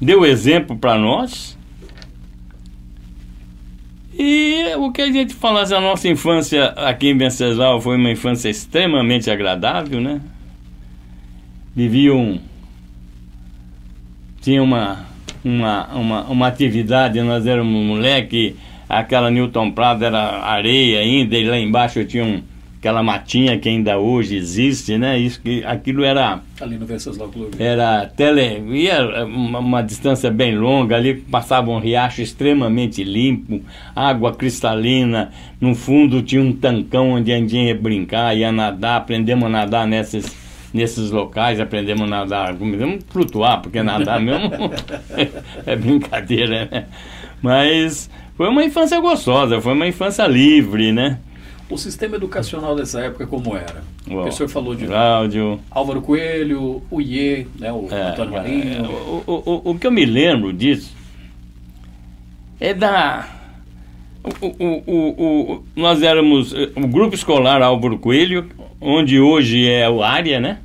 deu 0.00 0.24
exemplo 0.24 0.76
para 0.76 0.98
nós. 0.98 1.56
E 4.18 4.74
o 4.76 4.92
que 4.92 5.00
a 5.02 5.10
gente 5.10 5.34
falasse, 5.34 5.74
a 5.74 5.80
nossa 5.80 6.08
infância 6.08 6.66
aqui 6.76 7.08
em 7.08 7.16
Venceslau 7.16 7.80
foi 7.80 7.96
uma 7.96 8.10
infância 8.10 8.48
extremamente 8.48 9.30
agradável, 9.30 10.00
né? 10.00 10.20
Viviam. 11.74 12.38
Tinha 14.42 14.62
uma, 14.62 15.06
uma, 15.44 15.86
uma, 15.94 16.22
uma 16.24 16.46
atividade, 16.46 17.20
nós 17.22 17.46
éramos 17.46 17.72
moleque, 17.72 18.56
aquela 18.88 19.30
Newton 19.30 19.70
Prado 19.70 20.04
era 20.04 20.42
areia 20.42 21.00
ainda, 21.00 21.36
e 21.36 21.44
lá 21.44 21.58
embaixo 21.58 22.04
tinha 22.04 22.24
um, 22.24 22.42
aquela 22.82 23.00
matinha 23.00 23.56
que 23.56 23.68
ainda 23.68 23.96
hoje 23.96 24.34
existe, 24.34 24.98
né? 24.98 25.16
Isso 25.16 25.40
que 25.40 25.64
aquilo 25.64 26.02
era 26.02 26.40
ali 26.60 26.76
no 26.76 26.84
Venceslau 26.84 27.28
Clube. 27.28 27.62
Era 27.62 28.06
tele, 28.06 28.60
ia 28.76 29.24
uma, 29.24 29.60
uma, 29.60 29.82
distância 29.82 30.32
bem 30.32 30.58
longa, 30.58 30.96
ali 30.96 31.14
passava 31.14 31.70
um 31.70 31.78
riacho 31.78 32.22
extremamente 32.22 33.04
limpo, 33.04 33.62
água 33.94 34.34
cristalina, 34.34 35.30
no 35.60 35.76
fundo 35.76 36.22
tinha 36.22 36.42
um 36.42 36.52
tancão 36.52 37.10
onde 37.10 37.32
a 37.32 37.36
gente 37.36 37.56
ia 37.56 37.72
brincar, 37.72 38.36
ia 38.36 38.50
nadar, 38.50 38.96
aprendemos 38.96 39.44
a 39.44 39.48
nadar 39.48 39.86
nesses 39.86 40.42
nesses 40.74 41.12
locais, 41.12 41.60
aprendemos 41.60 42.02
a 42.02 42.06
nadar, 42.06 42.56
começamos 42.56 42.96
a 42.96 43.12
flutuar, 43.12 43.62
porque 43.62 43.80
nadar 43.80 44.18
mesmo 44.20 44.50
é 45.64 45.76
brincadeira, 45.76 46.68
né? 46.68 46.86
Mas 47.40 48.10
foi 48.36 48.48
uma 48.48 48.64
infância 48.64 48.98
gostosa, 48.98 49.60
foi 49.60 49.72
uma 49.72 49.86
infância 49.86 50.26
livre, 50.26 50.90
né? 50.90 51.20
O 51.72 51.78
sistema 51.78 52.16
educacional 52.16 52.76
dessa 52.76 53.00
época 53.00 53.26
como 53.26 53.56
era? 53.56 53.82
Bom, 54.06 54.28
o 54.28 54.32
senhor 54.32 54.48
falou 54.48 54.74
de 54.74 54.86
Cláudio. 54.86 55.58
Álvaro 55.70 56.02
Coelho, 56.02 56.82
o 56.90 57.00
IE, 57.00 57.46
né, 57.58 57.72
o 57.72 57.88
É, 57.90 58.10
Antônio 58.10 58.34
é, 58.36 58.38
Marinho. 58.38 58.84
o, 58.90 59.22
o, 59.26 59.42
o, 59.66 59.70
o 59.70 59.78
que 59.78 59.86
eu 59.86 59.90
me 59.90 60.04
lembro 60.04 60.52
disso 60.52 60.94
é 62.60 62.74
da. 62.74 63.26
O, 64.40 64.46
o, 64.46 64.82
o, 64.86 65.52
o- 65.54 65.64
nós 65.74 66.02
éramos 66.02 66.52
o 66.52 66.86
grupo 66.86 67.14
escolar 67.14 67.60
Álvaro 67.62 67.98
Coelho, 67.98 68.48
onde 68.80 69.18
hoje 69.18 69.66
é 69.68 69.88
o 69.88 70.02
área, 70.02 70.38
né? 70.38 70.58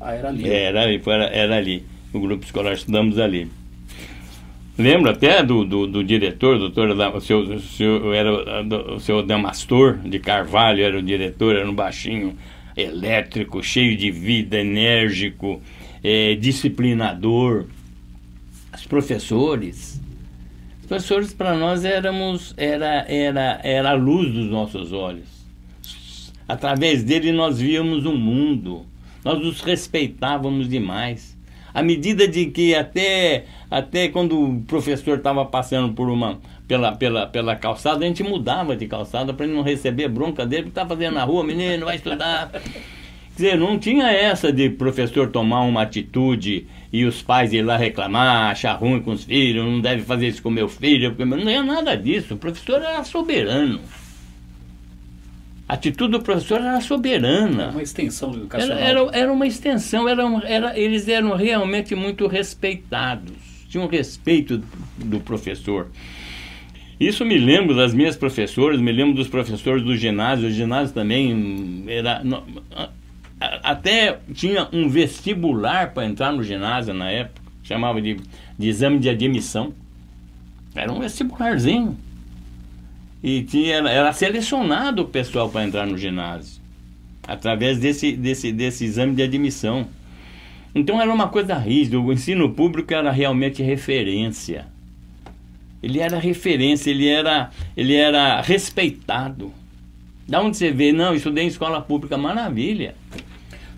Ah, 0.00 0.12
era 0.12 0.28
ali. 0.28 0.48
Era, 0.48 0.82
ali, 0.82 0.98
foi- 1.00 1.14
era, 1.14 1.24
era 1.26 1.56
ali. 1.56 1.84
O 2.12 2.20
grupo 2.20 2.44
escolar 2.44 2.72
estudamos 2.74 3.18
ali. 3.18 3.50
Lembro 4.80 5.10
até 5.10 5.42
do, 5.42 5.62
do, 5.62 5.86
do 5.86 6.02
diretor, 6.02 6.58
doutor, 6.58 6.88
o 7.14 7.20
seu, 7.20 7.40
o 7.40 7.60
seu, 7.60 8.14
era 8.14 8.32
o- 8.94 8.98
seu 8.98 9.18
Adamastor 9.18 9.98
de 9.98 10.18
Carvalho, 10.18 10.82
era 10.82 10.98
o 10.98 11.02
diretor, 11.02 11.54
era 11.54 11.68
um 11.68 11.74
baixinho, 11.74 12.34
elétrico, 12.74 13.62
cheio 13.62 13.94
de 13.94 14.10
vida, 14.10 14.58
enérgico, 14.58 15.60
eh, 16.02 16.34
disciplinador. 16.36 17.66
Os 18.74 18.86
professores. 18.86 20.00
Os 20.80 20.86
professores 20.86 21.34
para 21.34 21.54
nós 21.54 21.84
éramos, 21.84 22.54
era, 22.56 23.04
era, 23.06 23.60
era 23.62 23.90
a 23.90 23.94
luz 23.94 24.32
dos 24.32 24.46
nossos 24.46 24.94
olhos. 24.94 25.28
Através 26.48 27.04
dele 27.04 27.32
nós 27.32 27.60
víamos 27.60 28.06
o 28.06 28.12
mundo. 28.14 28.86
Nós 29.22 29.44
os 29.44 29.60
respeitávamos 29.60 30.66
demais. 30.70 31.36
À 31.72 31.82
medida 31.82 32.26
de 32.26 32.46
que 32.46 32.74
até, 32.74 33.44
até 33.70 34.08
quando 34.08 34.40
o 34.40 34.60
professor 34.62 35.18
estava 35.18 35.44
passando 35.44 35.92
por 35.92 36.08
uma, 36.08 36.38
pela, 36.66 36.92
pela, 36.92 37.26
pela 37.26 37.56
calçada, 37.56 38.04
a 38.04 38.08
gente 38.08 38.22
mudava 38.22 38.76
de 38.76 38.86
calçada 38.86 39.32
para 39.32 39.46
não 39.46 39.62
receber 39.62 40.08
bronca 40.08 40.46
dele, 40.46 40.64
porque 40.64 40.80
está 40.80 40.86
fazendo 40.86 41.14
na 41.14 41.24
rua, 41.24 41.44
menino, 41.44 41.86
vai 41.86 41.96
estudar. 41.96 42.50
Quer 42.50 42.62
dizer, 43.36 43.58
não 43.58 43.78
tinha 43.78 44.10
essa 44.10 44.52
de 44.52 44.68
professor 44.68 45.30
tomar 45.30 45.62
uma 45.62 45.82
atitude 45.82 46.66
e 46.92 47.04
os 47.04 47.22
pais 47.22 47.52
ir 47.52 47.62
lá 47.62 47.76
reclamar, 47.76 48.50
achar 48.50 48.74
ruim 48.74 49.00
com 49.00 49.12
os 49.12 49.24
filhos, 49.24 49.64
não 49.64 49.80
deve 49.80 50.02
fazer 50.02 50.28
isso 50.28 50.42
com 50.42 50.50
meu 50.50 50.68
filho, 50.68 51.10
porque 51.10 51.24
não 51.24 51.48
é 51.48 51.62
nada 51.62 51.96
disso. 51.96 52.34
O 52.34 52.36
professor 52.36 52.82
era 52.82 53.02
soberano. 53.04 53.80
A 55.70 55.74
atitude 55.74 56.10
do 56.10 56.20
professor 56.20 56.60
era 56.60 56.80
soberana. 56.80 57.68
Uma 57.68 57.80
extensão 57.80 58.30
Era, 58.30 58.38
educacional. 58.40 58.78
era, 58.78 59.10
era 59.12 59.32
uma 59.32 59.46
extensão, 59.46 60.08
era, 60.08 60.24
era, 60.44 60.76
eles 60.76 61.06
eram 61.06 61.36
realmente 61.36 61.94
muito 61.94 62.26
respeitados. 62.26 63.30
Tinham 63.68 63.86
respeito 63.86 64.60
do 64.98 65.20
professor. 65.20 65.86
Isso 66.98 67.24
me 67.24 67.38
lembro 67.38 67.76
das 67.76 67.94
minhas 67.94 68.16
professoras, 68.16 68.80
me 68.80 68.90
lembro 68.90 69.14
dos 69.14 69.28
professores 69.28 69.84
do 69.84 69.96
ginásio. 69.96 70.48
O 70.48 70.50
ginásio 70.50 70.92
também 70.92 71.84
era. 71.86 72.20
até 73.62 74.18
tinha 74.34 74.66
um 74.72 74.88
vestibular 74.88 75.94
para 75.94 76.04
entrar 76.04 76.32
no 76.32 76.42
ginásio 76.42 76.92
na 76.92 77.08
época, 77.12 77.42
chamava 77.62 78.02
de, 78.02 78.16
de 78.58 78.68
exame 78.68 78.98
de 78.98 79.08
admissão. 79.08 79.72
Era 80.74 80.92
um 80.92 80.98
vestibularzinho. 80.98 81.96
E 83.22 83.42
tinha, 83.42 83.76
era 83.76 84.12
selecionado 84.12 85.02
o 85.02 85.08
pessoal 85.08 85.48
para 85.48 85.64
entrar 85.64 85.86
no 85.86 85.98
ginásio 85.98 86.60
através 87.30 87.78
desse, 87.78 88.12
desse, 88.12 88.50
desse 88.50 88.84
exame 88.84 89.14
de 89.14 89.22
admissão. 89.22 89.86
Então 90.74 91.00
era 91.00 91.12
uma 91.12 91.28
coisa 91.28 91.54
rígida, 91.54 91.98
o 91.98 92.12
ensino 92.12 92.50
público 92.50 92.92
era 92.92 93.10
realmente 93.10 93.62
referência. 93.62 94.66
Ele 95.82 96.00
era 96.00 96.18
referência, 96.18 96.90
ele 96.90 97.08
era, 97.08 97.50
ele 97.76 97.94
era 97.94 98.40
respeitado. 98.40 99.52
Da 100.28 100.40
onde 100.40 100.56
você 100.56 100.70
vê, 100.70 100.92
não, 100.92 101.14
estudei 101.14 101.44
em 101.44 101.48
escola 101.48 101.80
pública, 101.80 102.18
maravilha. 102.18 102.94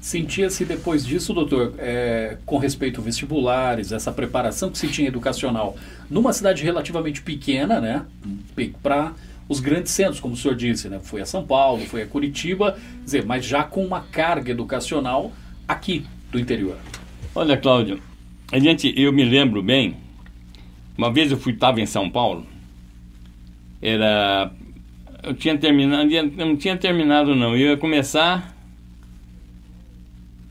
Sentia-se 0.00 0.64
depois 0.64 1.06
disso, 1.06 1.32
doutor, 1.32 1.74
é, 1.78 2.38
com 2.44 2.58
respeito 2.58 3.00
a 3.00 3.04
vestibulares, 3.04 3.92
essa 3.92 4.10
preparação 4.10 4.68
que 4.70 4.76
se 4.76 4.88
tinha 4.88 5.08
educacional, 5.08 5.76
numa 6.10 6.32
cidade 6.32 6.64
relativamente 6.64 7.22
pequena, 7.22 7.80
né, 7.80 8.04
para 8.82 9.12
os 9.48 9.60
grandes 9.60 9.92
centros, 9.92 10.20
como 10.20 10.34
o 10.34 10.36
senhor 10.36 10.56
disse, 10.56 10.88
né, 10.88 10.98
foi 11.00 11.20
a 11.20 11.26
São 11.26 11.44
Paulo, 11.44 11.84
foi 11.86 12.02
a 12.02 12.06
Curitiba, 12.06 12.78
dizer, 13.04 13.24
mas 13.24 13.44
já 13.44 13.62
com 13.62 13.84
uma 13.84 14.00
carga 14.00 14.50
educacional 14.50 15.32
aqui 15.66 16.04
do 16.30 16.38
interior. 16.38 16.76
Olha, 17.34 17.56
Cláudio, 17.56 18.00
a 18.50 18.58
gente, 18.58 18.92
eu 18.96 19.12
me 19.12 19.24
lembro 19.24 19.62
bem, 19.62 19.96
uma 20.96 21.10
vez 21.12 21.30
eu 21.30 21.38
fui, 21.38 21.52
estava 21.52 21.80
em 21.80 21.86
São 21.86 22.10
Paulo, 22.10 22.46
era, 23.80 24.52
eu 25.22 25.34
tinha 25.34 25.56
terminado, 25.56 26.08
não 26.36 26.56
tinha 26.56 26.76
terminado 26.76 27.34
não, 27.34 27.56
eu 27.56 27.70
ia 27.70 27.76
começar, 27.76 28.54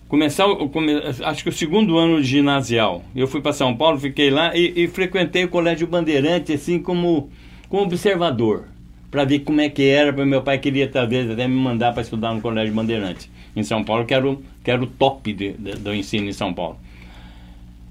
começar, 0.07 0.45
come, 0.73 0.93
acho 1.23 1.43
que 1.43 1.49
o 1.49 1.53
segundo 1.53 1.97
ano 1.97 2.21
de 2.21 2.27
ginasial, 2.27 3.03
eu 3.15 3.27
fui 3.27 3.41
para 3.41 3.53
São 3.53 3.75
Paulo, 3.75 3.99
fiquei 3.99 4.29
lá 4.29 4.55
e, 4.55 4.83
e 4.83 4.87
frequentei 4.87 5.45
o 5.45 5.49
Colégio 5.49 5.87
Bandeirante, 5.87 6.51
assim 6.53 6.79
como, 6.79 7.29
como 7.69 7.83
observador, 7.83 8.65
para 9.11 9.25
ver 9.25 9.39
como 9.39 9.61
é 9.61 9.69
que 9.69 9.83
era, 9.89 10.11
porque 10.13 10.25
meu 10.29 10.41
pai 10.41 10.57
queria 10.57 10.89
talvez 10.89 11.29
até 11.29 11.47
me 11.47 11.55
mandar 11.55 11.91
para 11.93 12.01
estudar 12.01 12.33
no 12.33 12.41
Colégio 12.41 12.73
Bandeirante, 12.73 13.29
em 13.55 13.61
São 13.63 13.83
Paulo, 13.83 14.05
que 14.05 14.13
era 14.13 14.27
o, 14.29 14.41
que 14.63 14.71
era 14.71 14.81
o 14.81 14.87
top 14.87 15.33
de- 15.33 15.53
de- 15.53 15.73
do 15.75 15.93
ensino 15.93 16.27
em 16.29 16.33
São 16.33 16.53
Paulo. 16.53 16.79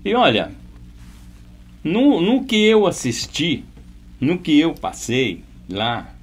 E 0.05 0.15
olha, 0.15 0.51
no, 1.85 2.21
no 2.21 2.45
que 2.45 2.57
eu 2.57 2.87
assisti, 2.87 3.65
no 4.21 4.39
que 4.39 4.59
eu 4.59 4.75
passei 4.75 5.43
lá, 5.69 6.15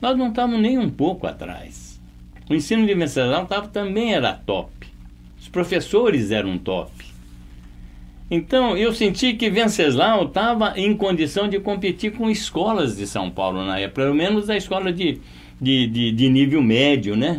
nós 0.00 0.16
não 0.16 0.28
estávamos 0.28 0.60
nem 0.60 0.78
um 0.78 0.90
pouco 0.90 1.26
atrás. 1.26 2.00
O 2.48 2.54
ensino 2.54 2.86
de 2.86 2.94
Venceslau 2.94 3.46
tava, 3.46 3.68
também 3.68 4.12
era 4.14 4.32
top. 4.32 4.70
Os 5.38 5.48
professores 5.48 6.30
eram 6.30 6.58
top. 6.58 6.90
Então, 8.30 8.76
eu 8.76 8.92
senti 8.92 9.34
que 9.34 9.50
Venceslau 9.50 10.26
estava 10.26 10.74
em 10.76 10.96
condição 10.96 11.48
de 11.48 11.58
competir 11.58 12.12
com 12.12 12.30
escolas 12.30 12.96
de 12.96 13.06
São 13.06 13.28
Paulo 13.28 13.64
na 13.64 13.78
época, 13.80 14.02
pelo 14.02 14.14
menos 14.14 14.48
a 14.48 14.56
escola 14.56 14.92
de, 14.92 15.18
de, 15.60 15.86
de, 15.88 16.12
de 16.12 16.28
nível 16.28 16.62
médio, 16.62 17.16
né? 17.16 17.38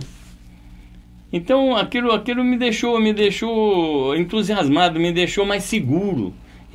Então 1.34 1.78
aquilo, 1.78 2.12
aquilo 2.12 2.44
me 2.44 2.58
deixou, 2.58 3.00
me 3.00 3.14
deixou 3.14 4.16
entusiasmado, 4.18 5.00
me 5.00 5.14
deixou 5.14 5.46
mais 5.46 5.64
seguro. 5.64 6.34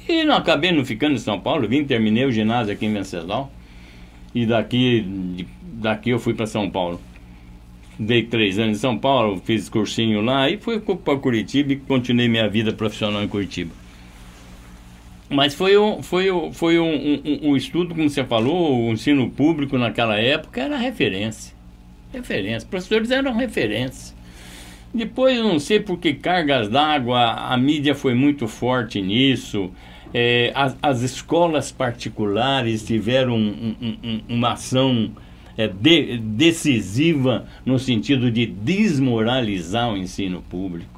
E 0.08 0.25
não 0.25 0.35
acabei 0.35 0.73
não 0.73 0.85
ficando 0.85 1.14
em 1.14 1.18
São 1.18 1.38
Paulo, 1.38 1.68
vim, 1.68 1.85
terminei 1.85 2.25
o 2.25 2.32
ginásio 2.32 2.73
aqui 2.73 2.87
em 2.87 2.92
Venceslau. 2.92 3.52
E 4.35 4.46
daqui, 4.46 5.46
daqui 5.62 6.11
eu 6.11 6.18
fui 6.18 6.32
para 6.32 6.46
São 6.46 6.70
Paulo. 6.70 7.00
Dei 7.99 8.23
três 8.23 8.58
anos 8.58 8.78
em 8.78 8.80
São 8.80 8.96
Paulo, 8.96 9.42
fiz 9.44 9.68
cursinho 9.68 10.23
lá 10.23 10.49
e 10.49 10.56
fui 10.56 10.80
para 10.80 11.18
Curitiba 11.18 11.73
e 11.73 11.76
continuei 11.76 12.28
minha 12.28 12.49
vida 12.49 12.73
profissional 12.73 13.23
em 13.23 13.28
Curitiba. 13.28 13.86
Mas 15.28 15.54
foi 15.54 15.76
um, 15.76 16.02
foi, 16.02 16.26
foi 16.52 16.78
um, 16.78 17.21
um, 17.25 17.50
um 17.50 17.56
estudo, 17.56 17.95
como 17.95 18.09
você 18.09 18.23
falou, 18.25 18.87
o 18.88 18.92
ensino 18.92 19.28
público 19.28 19.76
naquela 19.76 20.16
época 20.16 20.61
era 20.61 20.76
referência. 20.76 21.54
Referência. 22.12 22.68
Professores 22.68 23.11
eram 23.11 23.33
referência. 23.35 24.14
Depois, 24.95 25.38
não 25.38 25.59
sei 25.59 25.80
por 25.80 25.99
que 25.99 26.14
cargas 26.14 26.68
d'água, 26.68 27.33
a 27.33 27.56
mídia 27.56 27.95
foi 27.95 28.14
muito 28.14 28.47
forte 28.47 29.02
nisso. 29.02 29.71
É, 30.14 30.52
as, 30.54 30.76
as 30.80 31.02
escolas 31.02 31.73
particulares 31.73 32.87
tiveram 32.87 33.37
um- 33.37 33.75
um- 33.83 33.97
um- 34.04 34.21
uma 34.37 34.52
ação 34.52 35.11
é, 35.59 35.66
de- 35.66 36.18
decisiva 36.18 37.47
no 37.64 37.78
sentido 37.78 38.30
de 38.30 38.47
desmoralizar 38.47 39.90
o 39.92 39.97
ensino 39.97 40.42
público. 40.42 40.96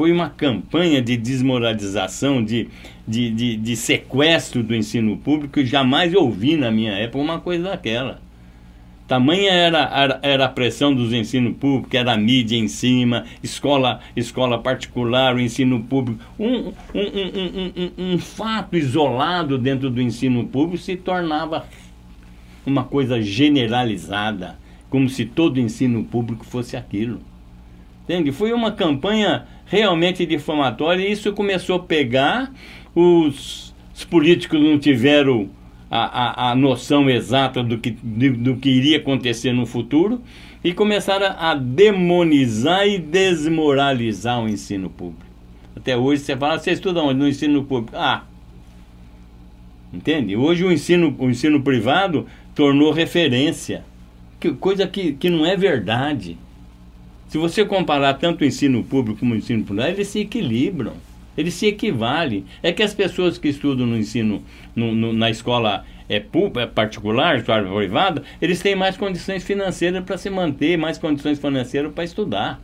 Foi 0.00 0.12
uma 0.12 0.30
campanha 0.30 1.02
de 1.02 1.14
desmoralização, 1.14 2.42
de, 2.42 2.68
de, 3.06 3.30
de, 3.30 3.54
de 3.54 3.76
sequestro 3.76 4.62
do 4.62 4.74
ensino 4.74 5.14
público 5.18 5.62
jamais 5.62 6.14
ouvi 6.14 6.56
na 6.56 6.70
minha 6.70 6.92
época 6.92 7.22
uma 7.22 7.38
coisa 7.38 7.64
daquela. 7.64 8.18
Tamanha 9.06 9.50
era, 9.50 9.90
era, 9.92 10.18
era, 10.22 10.44
a 10.46 10.48
pressão 10.48 10.94
dos 10.94 11.12
ensino 11.12 11.52
público, 11.52 11.94
era 11.94 12.14
a 12.14 12.16
mídia 12.16 12.56
em 12.56 12.66
cima, 12.66 13.26
escola, 13.42 14.00
escola 14.16 14.58
particular, 14.58 15.34
o 15.34 15.38
ensino 15.38 15.82
público. 15.82 16.18
Um, 16.38 16.68
um, 16.68 16.72
um, 16.94 17.72
um, 17.76 18.14
um 18.14 18.18
fato 18.18 18.78
isolado 18.78 19.58
dentro 19.58 19.90
do 19.90 20.00
ensino 20.00 20.46
público 20.46 20.82
se 20.82 20.96
tornava 20.96 21.66
uma 22.64 22.84
coisa 22.84 23.20
generalizada, 23.20 24.58
como 24.88 25.10
se 25.10 25.26
todo 25.26 25.60
ensino 25.60 26.02
público 26.04 26.46
fosse 26.46 26.74
aquilo. 26.74 27.20
Entende? 28.10 28.32
Foi 28.32 28.52
uma 28.52 28.72
campanha 28.72 29.46
realmente 29.70 30.26
difamatória 30.26 31.06
e 31.06 31.12
isso 31.12 31.32
começou 31.32 31.76
a 31.76 31.78
pegar. 31.78 32.52
Os, 32.94 33.72
os 33.94 34.04
políticos 34.04 34.60
não 34.60 34.78
tiveram 34.78 35.48
a, 35.88 36.48
a, 36.48 36.50
a 36.50 36.54
noção 36.56 37.08
exata 37.08 37.62
do 37.62 37.78
que, 37.78 37.92
do, 38.02 38.32
do 38.36 38.56
que 38.56 38.68
iria 38.68 38.98
acontecer 38.98 39.52
no 39.52 39.64
futuro 39.64 40.20
e 40.62 40.74
começaram 40.74 41.34
a 41.38 41.54
demonizar 41.54 42.86
e 42.86 42.98
desmoralizar 42.98 44.42
o 44.42 44.48
ensino 44.48 44.90
público. 44.90 45.24
Até 45.76 45.96
hoje 45.96 46.22
você 46.22 46.36
fala, 46.36 46.58
você 46.58 46.72
estuda 46.72 47.00
onde? 47.00 47.18
No 47.18 47.28
ensino 47.28 47.62
público. 47.64 47.96
Ah, 47.96 48.24
entende? 49.94 50.36
Hoje 50.36 50.64
o 50.64 50.72
ensino, 50.72 51.14
o 51.16 51.30
ensino 51.30 51.62
privado 51.62 52.26
tornou 52.56 52.90
referência, 52.90 53.84
que, 54.40 54.52
coisa 54.52 54.86
que, 54.88 55.12
que 55.12 55.30
não 55.30 55.46
é 55.46 55.56
verdade. 55.56 56.36
Se 57.30 57.38
você 57.38 57.64
comparar 57.64 58.14
tanto 58.14 58.42
o 58.42 58.44
ensino 58.44 58.82
público 58.82 59.20
como 59.20 59.34
o 59.34 59.36
ensino 59.36 59.62
privado, 59.62 59.90
eles 59.90 60.08
se 60.08 60.18
equilibram, 60.18 60.94
eles 61.38 61.54
se 61.54 61.64
equivalem. 61.64 62.44
É 62.60 62.72
que 62.72 62.82
as 62.82 62.92
pessoas 62.92 63.38
que 63.38 63.46
estudam 63.46 63.86
no 63.86 63.96
ensino, 63.96 64.42
no, 64.74 64.92
no, 64.92 65.12
na 65.12 65.30
escola 65.30 65.84
é, 66.08 66.16
é 66.16 66.66
particular, 66.66 67.38
escola 67.38 67.72
privada, 67.72 68.24
eles 68.42 68.60
têm 68.60 68.74
mais 68.74 68.96
condições 68.96 69.44
financeiras 69.44 70.02
para 70.02 70.18
se 70.18 70.28
manter, 70.28 70.76
mais 70.76 70.98
condições 70.98 71.38
financeiras 71.38 71.92
para 71.92 72.02
estudar 72.02 72.60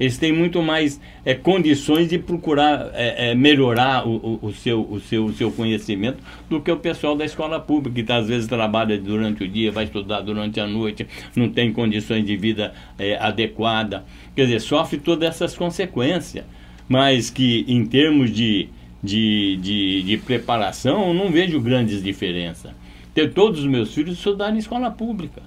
eles 0.00 0.16
têm 0.16 0.32
muito 0.32 0.62
mais 0.62 0.98
é, 1.26 1.34
condições 1.34 2.08
de 2.08 2.18
procurar 2.18 2.90
é, 2.94 3.32
é, 3.32 3.34
melhorar 3.34 4.08
o, 4.08 4.38
o, 4.42 4.46
o, 4.46 4.52
seu, 4.54 4.80
o, 4.80 4.98
seu, 4.98 5.26
o 5.26 5.32
seu 5.34 5.52
conhecimento 5.52 6.22
do 6.48 6.58
que 6.58 6.72
o 6.72 6.76
pessoal 6.78 7.14
da 7.14 7.26
escola 7.26 7.60
pública, 7.60 7.96
que 7.96 8.02
tá, 8.02 8.16
às 8.16 8.26
vezes 8.26 8.48
trabalha 8.48 8.96
durante 8.96 9.44
o 9.44 9.48
dia, 9.48 9.70
vai 9.70 9.84
estudar 9.84 10.22
durante 10.22 10.58
a 10.58 10.66
noite, 10.66 11.06
não 11.36 11.50
tem 11.50 11.70
condições 11.70 12.24
de 12.24 12.34
vida 12.34 12.72
é, 12.98 13.18
adequada. 13.18 14.06
Quer 14.34 14.44
dizer, 14.44 14.60
sofre 14.60 14.98
todas 14.98 15.28
essas 15.28 15.54
consequências. 15.54 16.46
Mas 16.88 17.30
que 17.30 17.64
em 17.68 17.84
termos 17.86 18.32
de, 18.32 18.68
de, 19.00 19.56
de, 19.62 20.02
de 20.02 20.16
preparação, 20.16 21.08
eu 21.08 21.14
não 21.14 21.30
vejo 21.30 21.60
grandes 21.60 22.02
diferenças. 22.02 22.72
Ter 23.14 23.32
todos 23.32 23.60
os 23.60 23.66
meus 23.66 23.94
filhos 23.94 24.16
estudaram 24.16 24.56
em 24.56 24.58
escola 24.58 24.90
pública. 24.90 25.42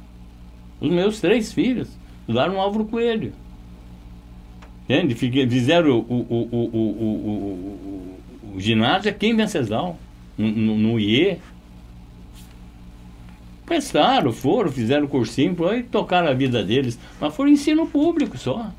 Os 0.79 0.89
meus 0.89 1.19
três 1.19 1.51
filhos 1.51 1.89
estudaram 2.21 2.53
no 2.53 2.61
Álvaro 2.61 2.85
Coelho. 2.85 3.33
Entende? 4.83 5.15
Fizeram 5.15 5.91
o, 5.91 6.13
o, 6.13 6.47
o, 6.61 8.17
o, 8.53 8.59
ginásio 8.59 9.09
aqui 9.09 9.27
em 9.27 9.35
Venceslau, 9.35 9.97
no, 10.37 10.77
no, 10.77 10.99
IE. 10.99 11.37
Prestaram, 13.65 14.33
foram, 14.33 14.69
fizeram 14.69 15.07
cursinho, 15.07 15.55
e 15.73 15.83
tocaram 15.83 16.27
a 16.27 16.33
vida 16.33 16.61
deles. 16.63 16.99
Mas 17.19 17.33
foi 17.33 17.49
ensino 17.49 17.87
público 17.87 18.37
só. 18.37 18.71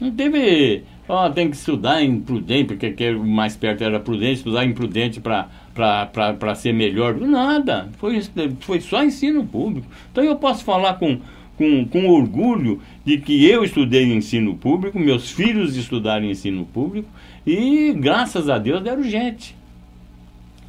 Não 0.00 0.10
teve. 0.10 0.84
Ó, 1.06 1.28
tem 1.30 1.50
que 1.50 1.56
estudar 1.56 2.02
em 2.02 2.20
Prudente, 2.20 2.64
porque 2.64 2.90
que 2.92 3.12
mais 3.12 3.56
perto 3.56 3.82
era 3.82 4.00
Prudente, 4.00 4.38
estudar 4.38 4.64
em 4.64 4.72
Prudente 4.72 5.20
para 5.20 6.54
ser 6.54 6.72
melhor. 6.72 7.14
Nada. 7.16 7.90
Foi, 7.98 8.20
foi 8.60 8.80
só 8.80 9.04
ensino 9.04 9.44
público. 9.44 9.86
Então 10.10 10.24
eu 10.24 10.36
posso 10.36 10.64
falar 10.64 10.94
com 10.94 11.20
com, 11.58 11.84
com 11.84 12.08
orgulho 12.08 12.80
de 13.04 13.18
que 13.18 13.44
eu 13.44 13.64
estudei 13.64 14.04
ensino 14.04 14.54
público, 14.54 14.98
meus 14.98 15.30
filhos 15.30 15.76
estudaram 15.76 16.24
ensino 16.24 16.64
público 16.64 17.08
e, 17.44 17.92
graças 17.92 18.48
a 18.48 18.58
Deus, 18.58 18.80
deram 18.80 19.02
gente. 19.02 19.56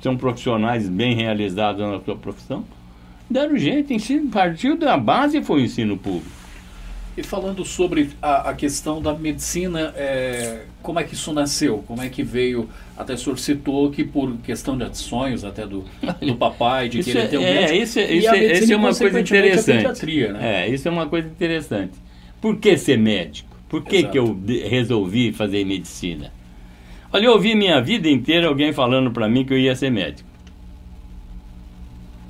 São 0.01 0.17
profissionais 0.17 0.89
bem 0.89 1.13
realizados 1.15 1.81
na 1.81 1.99
sua 2.01 2.15
profissão. 2.15 2.65
Deram 3.29 3.57
gente, 3.57 3.93
ensino, 3.93 4.29
partiu 4.31 4.75
da 4.75 4.97
base 4.97 5.43
foi 5.43 5.61
o 5.61 5.65
ensino 5.65 5.95
público. 5.95 6.38
E 7.19 7.23
falando 7.23 7.65
sobre 7.65 8.11
a, 8.21 8.51
a 8.51 8.53
questão 8.53 9.01
da 9.01 9.13
medicina, 9.13 9.93
é, 9.97 10.61
como 10.81 11.01
é 11.01 11.03
que 11.03 11.15
isso 11.15 11.33
nasceu? 11.33 11.83
Como 11.85 12.01
é 12.01 12.07
que 12.07 12.23
veio? 12.23 12.69
Até 12.97 13.13
o 13.13 13.17
senhor 13.17 13.37
citou 13.37 13.91
que 13.91 14.05
por 14.05 14.37
questão 14.37 14.77
de 14.77 14.97
sonhos 14.97 15.43
até 15.43 15.67
do, 15.67 15.83
do 16.21 16.37
papai, 16.37 16.87
de 16.87 16.99
isso 17.03 17.11
querer 17.11 17.25
é, 17.25 17.27
ter 17.27 17.37
um 17.37 17.41
é, 17.41 17.53
médico. 17.55 17.83
Isso, 17.83 17.99
é, 17.99 18.13
isso, 18.13 18.29
é, 18.29 18.53
isso 18.53 18.71
é 18.71 18.75
uma 18.77 18.95
coisa 18.95 19.19
interessante. 19.19 20.05
Né? 20.29 20.63
É, 20.63 20.69
isso 20.69 20.87
é 20.87 20.91
uma 20.91 21.07
coisa 21.07 21.27
interessante. 21.27 21.91
Por 22.39 22.55
que 22.55 22.77
ser 22.77 22.97
médico? 22.97 23.49
Por 23.67 23.83
que, 23.83 24.03
que 24.03 24.17
eu 24.17 24.39
resolvi 24.69 25.33
fazer 25.33 25.65
medicina? 25.65 26.31
Olha, 27.11 27.25
eu 27.25 27.33
ouvi 27.33 27.53
minha 27.53 27.81
vida 27.81 28.07
inteira 28.07 28.47
alguém 28.47 28.71
falando 28.71 29.11
para 29.11 29.27
mim 29.27 29.43
que 29.43 29.53
eu 29.53 29.57
ia 29.57 29.75
ser 29.75 29.89
médico. 29.89 30.28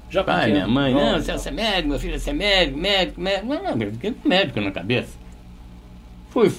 Já 0.09 0.23
Pai, 0.23 0.51
minha 0.51 0.67
mãe, 0.67 0.93
não, 0.93 1.19
você 1.19 1.31
vai 1.31 1.39
ser 1.39 1.51
médico, 1.51 1.89
meu 1.89 1.99
filho 1.99 2.19
ser 2.19 2.33
médico, 2.33 2.77
médico, 2.79 3.21
médico. 3.21 3.45
Não, 3.45 3.63
não, 3.63 3.81
eu 3.81 3.91
fiquei 3.91 4.11
com 4.11 4.27
médico 4.27 4.59
na 4.59 4.71
cabeça. 4.71 5.17
Fui 6.29 6.51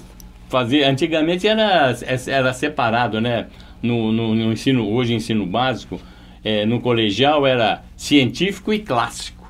fazer, 0.49 0.85
antigamente 0.85 1.49
era, 1.49 1.97
era 2.29 2.53
separado, 2.53 3.21
né? 3.21 3.47
No, 3.83 4.13
no, 4.13 4.35
no 4.35 4.53
ensino, 4.53 4.89
hoje 4.89 5.15
ensino 5.15 5.47
básico, 5.47 6.01
é, 6.45 6.65
no 6.65 6.81
colegial 6.81 7.47
era 7.47 7.83
científico 7.97 8.73
e 8.73 8.79
clássico. 8.79 9.41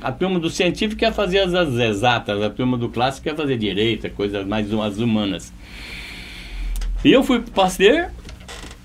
A 0.00 0.12
turma 0.12 0.38
do 0.38 0.50
científico 0.50 1.02
ia 1.02 1.12
fazer 1.12 1.40
as, 1.40 1.54
as 1.54 1.74
exatas, 1.74 2.42
a 2.42 2.50
turma 2.50 2.76
do 2.76 2.88
clássico 2.88 3.28
ia 3.28 3.34
fazer 3.34 3.56
direita, 3.56 4.08
coisas 4.10 4.46
mais 4.46 4.72
as 4.72 4.98
humanas. 4.98 5.52
E 7.04 7.12
eu 7.12 7.22
fui 7.22 7.40
para 7.40 7.52
Pasteur, 7.52 8.10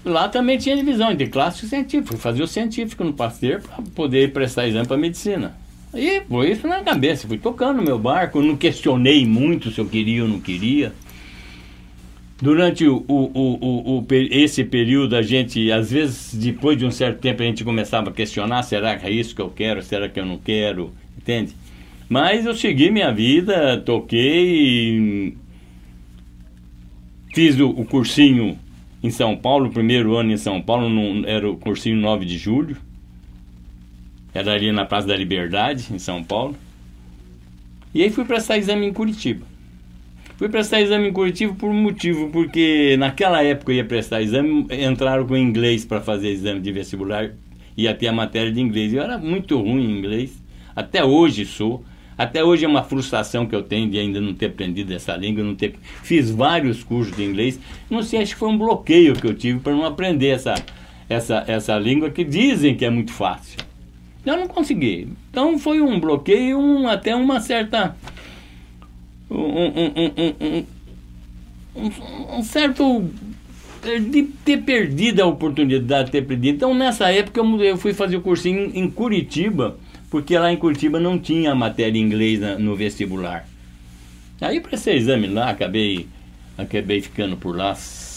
Lá 0.10 0.28
também 0.28 0.58
tinha 0.58 0.76
divisão 0.76 1.12
entre 1.12 1.28
clássico 1.28 1.67
e 1.67 1.69
científico. 1.69 2.17
Fazia 2.17 2.43
o 2.43 2.48
científico 2.48 3.04
no 3.04 3.13
Pasteur 3.13 3.62
para 3.62 3.84
poder 3.93 4.34
prestar 4.34 4.67
exame 4.67 4.88
para 4.88 4.98
medicina. 4.98 5.56
E 5.93 6.22
foi 6.22 6.52
isso 6.52 6.67
na 6.67 6.84
cabeça. 6.84 7.28
Fui 7.28 7.38
tocando 7.38 7.82
meu 7.82 8.00
barco, 8.00 8.41
não 8.41 8.58
questionei 8.58 9.26
muito 9.26 9.72
se 9.72 9.80
eu 9.80 9.86
queria 9.86 10.24
ou 10.24 10.30
não 10.30 10.39
queria. 10.39 10.91
Durante 12.41 12.88
o, 12.88 13.04
o, 13.08 13.13
o, 13.34 14.00
o, 14.00 14.08
esse 14.32 14.63
período, 14.63 15.15
a 15.15 15.22
gente, 15.22 15.72
às 15.72 15.91
vezes, 15.91 16.34
depois 16.34 16.78
de 16.78 16.86
um 16.86 16.91
certo 16.91 17.19
tempo, 17.19 17.43
a 17.43 17.45
gente 17.45 17.63
começava 17.63 18.10
a 18.10 18.13
questionar: 18.13 18.63
será 18.63 18.95
que 18.98 19.06
é 19.06 19.12
isso 19.12 19.36
que 19.36 19.41
eu 19.41 19.50
quero? 19.50 19.84
Será 19.84 20.10
que 20.10 20.19
eu 20.19 20.26
não 20.26 20.38
quero? 20.38 20.91
Entende? 21.17 21.54
Mas 22.08 22.45
eu 22.45 22.56
segui 22.56 22.89
minha 22.89 23.12
vida, 23.12 23.78
toquei, 23.78 25.38
fiz 27.36 27.60
o, 27.60 27.69
o 27.69 27.86
cursinho 27.86 28.58
em 29.01 29.09
São 29.09 29.35
Paulo, 29.35 29.67
o 29.67 29.71
primeiro 29.71 30.15
ano 30.15 30.31
em 30.31 30.38
São 30.38 30.62
Paulo, 30.62 30.89
no, 30.89 31.25
era 31.27 31.49
o 31.49 31.57
cursinho 31.57 31.97
9 31.97 32.25
de 32.25 32.38
julho. 32.38 32.77
Era 34.33 34.53
ali 34.53 34.71
na 34.71 34.85
Praça 34.85 35.07
da 35.07 35.15
Liberdade, 35.15 35.88
em 35.91 35.99
São 35.99 36.23
Paulo. 36.23 36.55
E 37.93 38.03
aí 38.03 38.09
fui 38.09 38.25
prestar 38.25 38.57
exame 38.57 38.85
em 38.85 38.93
Curitiba. 38.93 39.45
Fui 40.38 40.47
prestar 40.47 40.81
exame 40.81 41.09
em 41.09 41.13
Curitiba 41.13 41.53
por 41.55 41.69
um 41.69 41.81
motivo, 41.81 42.29
porque 42.29 42.95
naquela 42.97 43.43
época 43.43 43.71
eu 43.71 43.77
ia 43.77 43.85
prestar 43.85 44.21
exame, 44.21 44.67
entraram 44.69 45.25
com 45.25 45.35
inglês 45.35 45.83
para 45.83 45.99
fazer 45.99 46.29
exame 46.29 46.59
de 46.62 46.71
vestibular, 46.71 47.31
ia 47.75 47.93
ter 47.93 48.07
a 48.07 48.13
matéria 48.13 48.51
de 48.51 48.62
inglês. 48.62 48.93
Eu 48.93 49.01
era 49.01 49.17
muito 49.17 49.57
ruim 49.57 49.83
em 49.83 49.97
inglês, 49.97 50.41
até 50.75 51.03
hoje 51.03 51.45
sou. 51.45 51.83
Até 52.19 52.43
hoje 52.43 52.65
é 52.65 52.67
uma 52.67 52.84
frustração 52.84 53.45
que 53.45 53.55
eu 53.55 53.63
tenho 53.63 53.89
de 53.89 53.97
ainda 53.97 54.19
não 54.19 54.34
ter 54.34 54.47
aprendido 54.47 54.93
essa 54.93 55.15
língua, 55.15 55.41
não 55.41 55.55
ter 55.55 55.75
fiz 56.03 56.29
vários 56.29 56.84
cursos 56.84 57.15
de 57.15 57.23
inglês. 57.23 57.58
Não 57.89 58.03
sei, 58.03 58.21
acho 58.21 58.34
que 58.34 58.39
foi 58.39 58.49
um 58.49 58.58
bloqueio 58.58 59.15
que 59.15 59.25
eu 59.25 59.34
tive 59.34 59.60
para 59.60 59.71
não 59.71 59.86
aprender 59.86 60.27
essa, 60.27 60.53
essa, 61.08 61.45
essa 61.47 61.79
língua 61.79 62.10
que 62.10 62.25
dizem 62.25 62.75
que 62.75 62.84
é 62.84 62.89
muito 62.89 63.13
fácil. 63.13 63.58
Eu 64.25 64.36
não 64.36 64.49
consegui. 64.49 65.08
Então 65.32 65.58
foi 65.58 65.79
um 65.79 65.97
bloqueio, 65.97 66.60
um, 66.60 66.89
até 66.89 67.15
uma 67.15 67.39
certa. 67.39 67.95
Um, 69.32 69.38
um, 69.38 70.65
um, 71.77 72.38
um 72.38 72.43
certo 72.43 73.10
de 74.10 74.23
ter 74.43 74.58
perdido 74.58 75.21
a 75.21 75.25
oportunidade 75.25 76.08
de 76.08 76.12
ter 76.12 76.25
perdido. 76.25 76.55
Então, 76.55 76.73
nessa 76.73 77.10
época, 77.13 77.39
eu 77.39 77.77
fui 77.77 77.93
fazer 77.93 78.17
o 78.17 78.21
cursinho 78.21 78.71
em 78.73 78.89
Curitiba, 78.89 79.77
porque 80.10 80.38
lá 80.38 80.52
em 80.52 80.58
Curitiba 80.58 81.00
não 81.00 81.19
tinha 81.19 81.54
matéria 81.54 82.00
em 82.00 82.04
inglês 82.04 82.39
no 82.60 82.76
vestibular. 82.76 83.48
Aí 84.41 84.60
prestei 84.60 84.95
exame 84.95 85.28
lá, 85.28 85.50
acabei, 85.50 86.08
acabei 86.58 87.02
ficando 87.02 87.36
por 87.36 87.56
lá 87.56 87.76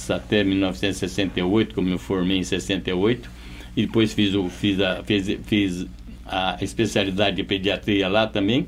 até 0.09 0.42
1968, 0.42 1.74
como 1.74 1.88
eu 1.88 1.98
formei 1.98 2.38
em 2.38 2.44
68, 2.44 3.31
e 3.76 3.87
depois 3.87 4.12
fiz, 4.12 4.35
o, 4.35 4.48
fiz, 4.48 4.81
a, 4.81 5.02
fiz, 5.02 5.26
fiz 5.44 5.87
a 6.26 6.59
especialidade 6.61 7.37
de 7.37 7.44
pediatria 7.44 8.09
lá 8.09 8.26
também, 8.26 8.66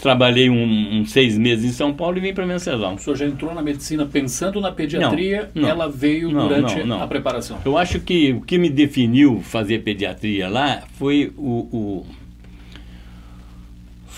trabalhei 0.00 0.48
um, 0.48 1.00
um, 1.00 1.04
seis 1.04 1.36
meses 1.36 1.64
em 1.64 1.72
São 1.72 1.92
Paulo 1.92 2.18
e 2.18 2.20
vim 2.20 2.32
para 2.32 2.46
Venceslau. 2.46 2.94
O 2.94 2.98
senhor 2.98 3.16
já 3.16 3.26
entrou 3.26 3.52
na 3.52 3.62
medicina 3.62 4.06
pensando 4.06 4.60
na 4.60 4.70
pediatria, 4.70 5.50
não, 5.54 5.62
não, 5.62 5.68
ela 5.68 5.88
veio 5.88 6.30
não, 6.30 6.46
durante 6.46 6.80
a 6.80 7.06
preparação? 7.06 7.58
Eu 7.64 7.76
acho 7.76 7.98
que 7.98 8.32
o 8.32 8.40
que 8.40 8.56
me 8.56 8.70
definiu 8.70 9.40
fazer 9.40 9.80
pediatria 9.80 10.48
lá 10.48 10.84
foi 10.96 11.32
o, 11.36 11.68
o 11.72 12.06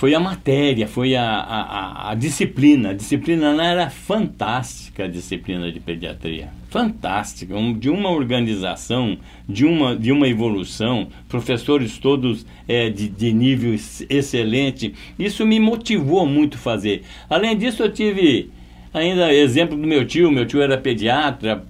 foi 0.02 0.16
a 0.16 0.18
matéria, 0.18 0.88
foi 0.88 1.14
a, 1.14 1.22
a, 1.24 2.10
a, 2.10 2.14
disciplina. 2.16 2.90
A 2.90 2.92
disciplina 2.92 3.54
lá 3.54 3.66
era 3.66 3.88
fantástica, 3.88 5.04
a 5.04 5.06
disciplina 5.06 5.70
de 5.70 5.78
pediatria. 5.78 6.48
Fantástica, 6.68 7.56
um, 7.56 7.72
de 7.72 7.88
uma 7.88 8.10
organização, 8.10 9.16
de 9.48 9.64
uma, 9.64 9.94
de 9.94 10.10
uma 10.10 10.26
evolução, 10.26 11.06
professores 11.28 11.98
todos 11.98 12.44
é, 12.66 12.90
de, 12.90 13.08
de 13.08 13.32
nível 13.32 13.78
excelente. 14.10 14.92
Isso 15.16 15.46
me 15.46 15.60
motivou 15.60 16.26
muito 16.26 16.58
fazer. 16.58 17.04
Além 17.30 17.56
disso, 17.56 17.84
eu 17.84 17.92
tive 17.92 18.50
ainda 18.92 19.32
exemplo 19.32 19.76
do 19.76 19.86
meu 19.86 20.04
tio, 20.04 20.32
meu 20.32 20.44
tio 20.44 20.62
era 20.62 20.76
pediatra, 20.76 21.64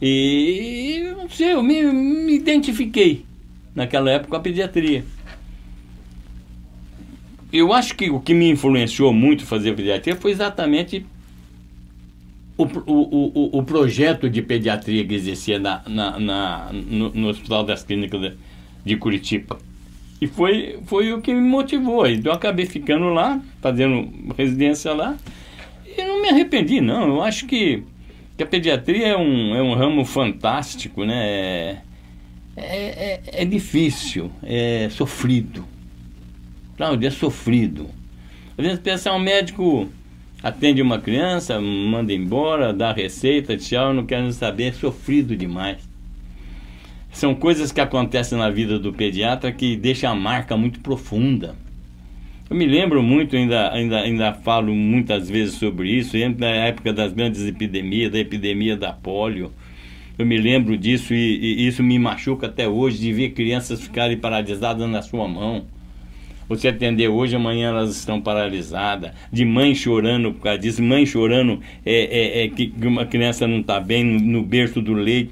e 0.00 1.12
não 1.14 1.28
sei, 1.28 1.52
eu 1.52 1.62
me, 1.62 1.82
me 1.82 2.36
identifiquei 2.36 3.26
naquela 3.74 4.10
época 4.10 4.30
com 4.30 4.36
a 4.36 4.40
pediatria 4.40 5.04
eu 7.58 7.72
acho 7.72 7.94
que 7.94 8.10
o 8.10 8.20
que 8.20 8.34
me 8.34 8.50
influenciou 8.50 9.12
muito 9.12 9.44
fazer 9.44 9.74
pediatria 9.74 10.16
foi 10.16 10.30
exatamente 10.30 11.04
o, 12.56 12.64
o, 12.64 13.56
o, 13.56 13.58
o 13.58 13.62
projeto 13.62 14.28
de 14.28 14.42
pediatria 14.42 15.06
que 15.06 15.14
existia 15.14 15.58
na, 15.58 15.82
na, 15.86 16.18
na 16.18 16.70
no, 16.72 17.10
no, 17.10 17.28
Hospital 17.28 17.64
das 17.64 17.84
Clínicas 17.84 18.20
de, 18.20 18.32
de, 18.84 18.96
Curitiba. 18.96 19.58
E 20.20 20.26
foi, 20.26 20.78
foi 20.86 21.12
o 21.12 21.20
que 21.20 21.32
me 21.32 21.40
motivou. 21.40 22.06
Então 22.06 22.32
eu 22.32 22.36
acabei 22.36 22.66
ficando 22.66 23.10
lá, 23.10 23.40
fazendo 23.60 24.10
residência 24.36 24.92
lá, 24.94 25.16
e 25.86 26.02
não 26.02 26.22
me 26.22 26.28
arrependi, 26.28 26.80
não. 26.80 27.08
Eu 27.08 27.22
acho 27.22 27.46
que, 27.46 27.82
que 28.36 28.42
a 28.42 28.46
pediatria 28.46 29.08
é 29.08 29.16
um, 29.16 29.54
é 29.54 29.62
um 29.62 29.74
ramo 29.74 30.04
fantástico, 30.04 31.04
né? 31.04 31.26
É, 31.26 31.78
é, 32.56 33.20
é, 33.36 33.42
é 33.42 33.44
difícil, 33.44 34.30
é 34.42 34.88
sofrido 34.90 35.75
Cláudio, 36.76 37.08
é 37.08 37.10
sofrido. 37.10 37.88
Às 38.58 38.64
vezes 38.64 38.80
pensa, 38.80 39.12
um 39.12 39.18
médico 39.18 39.88
atende 40.42 40.82
uma 40.82 40.98
criança, 40.98 41.58
manda 41.58 42.12
embora, 42.12 42.72
dá 42.72 42.92
receita, 42.92 43.56
tchau, 43.56 43.94
não 43.94 44.04
quero 44.04 44.30
saber, 44.32 44.64
é 44.64 44.72
sofrido 44.72 45.34
demais. 45.34 45.78
São 47.10 47.34
coisas 47.34 47.72
que 47.72 47.80
acontecem 47.80 48.36
na 48.36 48.50
vida 48.50 48.78
do 48.78 48.92
pediatra 48.92 49.50
que 49.50 49.74
deixam 49.74 50.12
a 50.12 50.14
marca 50.14 50.54
muito 50.54 50.80
profunda. 50.80 51.56
Eu 52.48 52.54
me 52.54 52.66
lembro 52.66 53.02
muito, 53.02 53.34
ainda, 53.34 53.72
ainda, 53.72 54.00
ainda 54.00 54.34
falo 54.34 54.74
muitas 54.74 55.30
vezes 55.30 55.54
sobre 55.54 55.90
isso, 55.90 56.14
na 56.38 56.46
época 56.46 56.92
das 56.92 57.14
grandes 57.14 57.46
epidemias, 57.46 58.12
da 58.12 58.18
epidemia 58.18 58.76
da 58.76 58.92
polio. 58.92 59.50
Eu 60.18 60.26
me 60.26 60.36
lembro 60.36 60.76
disso 60.76 61.14
e, 61.14 61.62
e 61.62 61.66
isso 61.66 61.82
me 61.82 61.98
machuca 61.98 62.46
até 62.46 62.68
hoje, 62.68 62.98
de 62.98 63.12
ver 63.14 63.30
crianças 63.30 63.80
ficarem 63.80 64.18
paralisadas 64.18 64.88
na 64.88 65.00
sua 65.00 65.26
mão 65.26 65.64
você 66.48 66.68
atender 66.68 67.08
hoje, 67.08 67.34
amanhã 67.36 67.70
elas 67.70 67.96
estão 67.96 68.20
paralisadas. 68.20 69.12
De 69.32 69.44
mãe 69.44 69.74
chorando 69.74 70.32
por 70.32 70.42
causa 70.42 70.58
disso, 70.58 70.82
mãe 70.82 71.04
chorando 71.04 71.60
é, 71.84 72.42
é, 72.42 72.44
é 72.44 72.48
que 72.48 72.72
uma 72.82 73.04
criança 73.04 73.46
não 73.46 73.60
está 73.60 73.80
bem 73.80 74.04
no, 74.04 74.20
no, 74.20 74.42
berço 74.42 74.80
do 74.80 74.94
leite. 74.94 75.30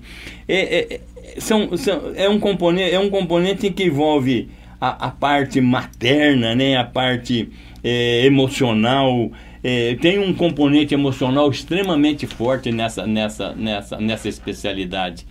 É, 0.49 0.95
é, 0.95 1.01
são, 1.39 1.77
são, 1.77 2.13
é, 2.15 2.29
um 2.29 2.39
componente, 2.39 2.95
é 2.95 2.99
um 2.99 3.11
componente 3.11 3.71
que 3.71 3.85
envolve 3.85 4.49
a, 4.81 5.07
a 5.07 5.11
parte 5.11 5.61
materna, 5.61 6.55
né? 6.55 6.77
a 6.77 6.85
parte 6.85 7.49
é, 7.83 8.27
emocional. 8.27 9.31
É, 9.63 9.95
tem 9.95 10.19
um 10.19 10.35
componente 10.35 10.93
emocional 10.93 11.51
extremamente 11.51 12.27
forte 12.27 12.71
nessa, 12.71 13.07
nessa, 13.07 13.55
nessa, 13.55 13.99
nessa 13.99 14.29
especialidade. 14.29 15.27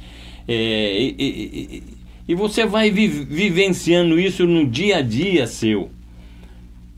É, 0.47 0.97
e, 0.99 1.15
e, 1.19 1.83
e 2.27 2.35
você 2.35 2.65
vai 2.65 2.89
vi 2.89 3.07
vivenciando 3.07 4.19
isso 4.19 4.45
no 4.45 4.65
dia 4.65 4.97
a 4.97 5.01
dia 5.01 5.45
seu. 5.47 5.89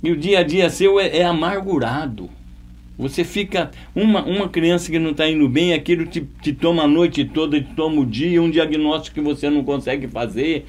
E 0.03 0.11
o 0.11 0.15
dia 0.15 0.39
a 0.39 0.43
dia 0.43 0.69
seu 0.69 0.99
é, 0.99 1.17
é 1.17 1.23
amargurado. 1.23 2.29
Você 2.97 3.25
fica. 3.25 3.71
Uma, 3.93 4.23
uma 4.23 4.47
criança 4.47 4.89
que 4.89 4.97
não 4.97 5.11
está 5.11 5.27
indo 5.27 5.49
bem, 5.49 5.73
aquilo 5.73 6.05
te, 6.05 6.21
te, 6.41 6.53
toma 6.53 6.83
a 6.83 6.87
noite 6.87 7.25
toda, 7.25 7.59
te 7.59 7.73
toma 7.75 8.01
o 8.01 8.05
dia, 8.05 8.41
um 8.41 8.49
diagnóstico 8.49 9.15
que 9.15 9.21
você 9.21 9.49
não 9.49 9.63
consegue 9.63 10.07
fazer, 10.07 10.65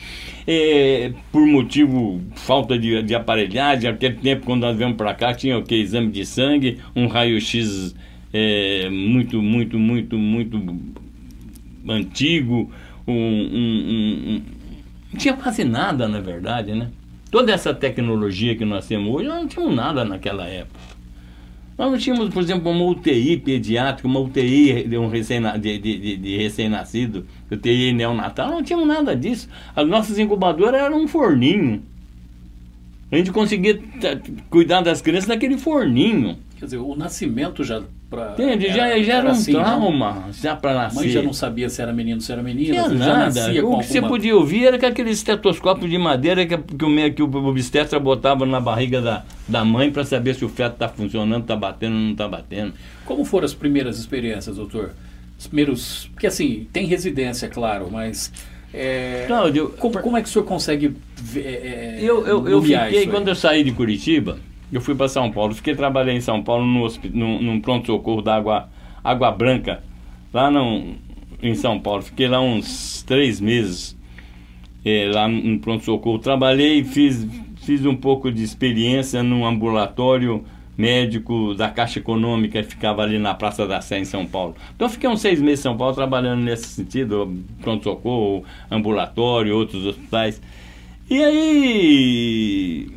é, 0.47 1.13
por 1.31 1.47
motivo 1.47 2.21
falta 2.35 2.77
de, 2.77 3.01
de 3.03 3.15
aparelhagem. 3.15 3.89
Aquele 3.89 4.17
tempo, 4.17 4.47
quando 4.47 4.63
nós 4.63 4.77
viemos 4.77 4.97
para 4.97 5.15
cá, 5.15 5.35
tinha 5.35 5.57
o 5.57 5.63
que? 5.63 5.77
Exame 5.77 6.11
de 6.11 6.27
sangue, 6.27 6.79
um 6.97 7.07
raio-x 7.07 7.95
é, 8.33 8.89
muito, 8.91 9.41
muito, 9.41 9.79
muito, 9.79 10.19
muito 10.19 10.61
antigo, 11.89 12.71
um, 13.07 13.13
um, 13.15 14.43
não 15.13 15.19
tinha 15.19 15.35
quase 15.35 15.65
nada, 15.65 16.09
na 16.09 16.21
verdade, 16.21 16.75
né? 16.75 16.91
Toda 17.31 17.53
essa 17.53 17.75
tecnologia 17.75 18.57
que 18.57 18.65
nós 18.65 18.87
temos 18.87 19.15
hoje, 19.15 19.29
nós 19.29 19.41
não 19.41 19.49
tínhamos 19.49 19.75
nada 19.75 20.05
naquela 20.05 20.47
época. 20.47 20.79
Nós 21.79 21.91
não 21.91 21.99
tínhamos, 21.99 22.33
por 22.33 22.43
exemplo, 22.43 22.71
uma 22.71 22.85
UTI 22.85 23.37
pediátrica, 23.37 24.09
uma 24.09 24.21
UTI 24.21 24.85
de, 24.89 24.97
um 24.97 25.09
recém, 25.09 25.43
de, 25.61 25.79
de, 25.79 26.17
de 26.17 26.37
recém-nascido, 26.39 27.27
UTI 27.51 27.93
neonatal, 27.93 28.51
não 28.51 28.63
tínhamos 28.63 28.89
nada 28.89 29.15
disso. 29.15 29.49
As 29.75 29.87
nossas 29.87 30.19
incubadoras 30.19 30.81
eram 30.81 31.03
um 31.03 31.09
forninho. 31.09 31.83
A 33.13 33.17
gente 33.17 33.31
conseguia 33.31 33.79
cuidar 34.49 34.81
das 34.81 35.03
crianças 35.03 35.29
naquele 35.29 35.59
forninho. 35.59 36.39
Quer 36.59 36.65
dizer, 36.65 36.79
o 36.79 36.97
nascimento 36.97 37.63
já 37.63 37.83
Pra, 38.09 38.35
Entende? 38.35 38.67
Era, 38.67 38.77
já, 38.77 39.03
já 39.03 39.15
era, 39.15 39.29
um 39.29 39.31
assim, 39.33 39.53
trauma 39.53 40.13
não? 40.13 40.33
já 40.33 40.55
para 40.55 40.75
nascer. 40.75 40.99
A 40.99 41.03
mãe 41.03 41.11
já 41.11 41.23
não 41.23 41.33
sabia 41.33 41.69
se 41.69 41.83
era 41.83 41.93
menino 41.93 42.19
ou 42.19 42.21
se 42.21 42.31
era 42.31 42.41
menina. 42.41 42.85
Tinha 42.85 42.89
nada. 42.89 43.49
o 43.49 43.53
que 43.53 43.59
alguma... 43.59 43.83
você 43.83 44.01
podia 44.01 44.37
ouvir 44.37 44.65
era 44.65 44.79
que 44.79 44.87
aquele 44.87 45.11
estetoscópio 45.11 45.89
de 45.89 45.99
madeira 45.99 46.47
que, 46.47 46.57
que, 46.57 46.85
o, 46.85 47.15
que 47.15 47.23
o 47.23 47.47
obstetra 47.47 47.99
botava 47.99 48.47
na 48.47 48.61
barriga 48.61 49.03
da, 49.03 49.25
da 49.49 49.65
mãe 49.65 49.91
para 49.91 50.05
saber 50.05 50.37
se 50.37 50.45
o 50.45 50.49
feto 50.49 50.75
está 50.75 50.89
funcionando, 50.89 51.43
está 51.43 51.57
batendo 51.57 51.95
ou 51.95 52.01
não 52.01 52.13
está 52.13 52.29
batendo. 52.29 52.75
Como 53.05 53.25
foram 53.25 53.45
as 53.45 53.55
primeiras 53.55 53.99
experiências, 53.99 54.55
doutor? 54.55 54.93
Os 55.37 55.49
primeiros. 55.49 56.09
Porque 56.13 56.29
assim, 56.29 56.69
tem 56.73 56.87
residência, 56.87 57.49
claro, 57.49 57.89
mas. 57.91 58.33
É, 58.73 59.25
Cláudio, 59.27 59.75
como, 59.79 59.99
como, 59.99 60.17
é 60.17 60.23
que 60.23 60.29
o 60.29 60.31
senhor 60.31 60.45
consegue 60.45 60.95
ver, 61.17 61.45
é, 61.45 61.99
eu, 62.01 62.25
eu, 62.25 62.49
eu 62.49 62.63
fiquei, 62.63 63.07
quando 63.09 63.29
eu 63.29 63.35
saí 63.35 63.65
de 63.65 63.73
Curitiba, 63.73 64.39
eu 64.73 64.81
fui 64.81 64.95
para 64.95 65.09
São 65.09 65.31
Paulo, 65.31 65.55
fiquei 65.55 65.75
trabalhando 65.75 66.17
em 66.17 66.21
São 66.21 66.43
Paulo 66.43 66.65
no, 66.65 66.89
no, 67.13 67.43
num 67.43 67.61
pronto-socorro 67.61 68.21
da 68.21 68.37
água, 68.37 68.69
água 69.03 69.31
Branca, 69.31 69.83
lá 70.33 70.51
no, 70.51 70.95
em 71.43 71.55
São 71.55 71.79
Paulo. 71.79 72.03
Fiquei 72.03 72.29
lá 72.29 72.41
uns 72.41 73.03
três 73.03 73.41
meses, 73.41 73.97
é, 74.85 75.11
lá 75.13 75.29
no 75.29 75.59
pronto-socorro. 75.61 76.19
Trabalhei, 76.19 76.83
fiz, 76.83 77.27
fiz 77.59 77.87
um 77.87 77.95
pouco 77.95 78.31
de 78.31 78.43
experiência 78.43 79.23
num 79.23 79.47
ambulatório 79.47 80.45
médico 80.77 81.55
da 81.55 81.71
Caixa 81.71 82.01
Econômica 82.01 82.63
que 82.63 82.69
ficava 82.69 83.03
ali 83.03 83.19
na 83.19 83.35
Praça 83.35 83.67
da 83.67 83.81
Sé, 83.81 83.99
em 83.99 84.05
São 84.05 84.27
Paulo. 84.27 84.55
Então, 84.75 84.89
fiquei 84.89 85.09
uns 85.09 85.21
seis 85.21 85.41
meses 85.41 85.61
em 85.61 85.63
São 85.63 85.77
Paulo 85.77 85.95
trabalhando 85.95 86.43
nesse 86.43 86.67
sentido, 86.67 87.35
pronto-socorro, 87.63 88.45
ambulatório, 88.71 89.57
outros 89.57 89.87
hospitais. 89.87 90.43
E 91.09 91.23
aí 91.23 92.89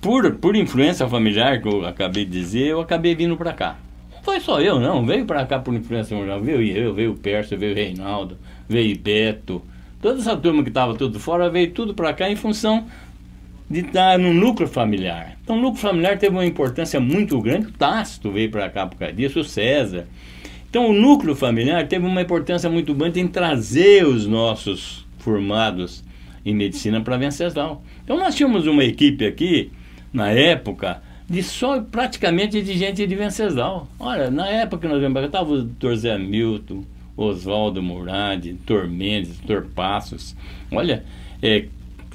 por, 0.00 0.34
por 0.36 0.56
influência 0.56 1.06
familiar, 1.08 1.60
que 1.60 1.68
eu 1.68 1.86
acabei 1.86 2.24
de 2.24 2.30
dizer, 2.30 2.68
eu 2.68 2.80
acabei 2.80 3.14
vindo 3.14 3.36
para 3.36 3.52
cá. 3.52 3.76
Não 4.12 4.22
foi 4.22 4.40
só 4.40 4.60
eu, 4.60 4.80
não. 4.80 5.04
Veio 5.04 5.26
para 5.26 5.44
cá 5.44 5.58
por 5.58 5.74
influência 5.74 6.16
familiar. 6.16 6.40
Veio 6.40 6.62
eu, 6.62 6.94
veio 6.94 7.12
o 7.12 7.16
Pércio, 7.16 7.58
veio 7.58 7.72
o 7.72 7.74
Reinaldo, 7.74 8.38
veio 8.68 8.96
o 8.96 8.98
Beto. 8.98 9.62
Toda 10.00 10.18
essa 10.18 10.36
turma 10.36 10.62
que 10.62 10.70
estava 10.70 10.94
tudo 10.94 11.20
fora 11.20 11.50
veio 11.50 11.70
tudo 11.72 11.92
para 11.94 12.12
cá 12.14 12.30
em 12.30 12.36
função 12.36 12.86
de 13.68 13.80
estar 13.80 14.18
no 14.18 14.32
núcleo 14.32 14.66
familiar. 14.66 15.36
Então, 15.44 15.56
o 15.56 15.60
núcleo 15.60 15.80
familiar 15.80 16.18
teve 16.18 16.34
uma 16.34 16.46
importância 16.46 16.98
muito 16.98 17.40
grande. 17.40 17.66
O 17.66 17.72
Tácito 17.72 18.30
veio 18.30 18.50
para 18.50 18.68
cá 18.70 18.86
por 18.86 18.98
causa 18.98 19.14
disso, 19.14 19.40
o 19.40 19.44
César. 19.44 20.06
Então, 20.68 20.88
o 20.88 20.92
núcleo 20.92 21.36
familiar 21.36 21.86
teve 21.86 22.06
uma 22.06 22.22
importância 22.22 22.70
muito 22.70 22.94
grande 22.94 23.20
em 23.20 23.28
trazer 23.28 24.06
os 24.06 24.26
nossos 24.26 25.06
formados 25.18 26.02
em 26.44 26.54
medicina 26.54 27.00
para 27.00 27.16
Venceslau. 27.16 27.82
Então, 28.02 28.16
nós 28.16 28.34
tínhamos 28.34 28.66
uma 28.66 28.82
equipe 28.82 29.26
aqui 29.26 29.70
na 30.12 30.30
época, 30.30 31.02
de 31.28 31.42
só 31.42 31.80
praticamente 31.80 32.60
de 32.60 32.76
gente 32.76 33.06
de 33.06 33.14
Venceslau. 33.14 33.86
Olha, 33.98 34.30
na 34.30 34.48
época 34.48 34.88
que 34.88 34.92
nós 34.92 35.12
cá, 35.12 35.24
estava 35.24 35.52
o 35.52 35.62
doutor 35.62 35.94
Zé 35.96 36.18
Milton, 36.18 36.84
Oswaldo 37.16 37.82
Murad, 37.82 38.44
doutor 38.44 38.88
Mendes, 38.88 39.38
doutor 39.38 39.70
Passos. 39.74 40.34
Olha, 40.72 41.04
é, 41.42 41.66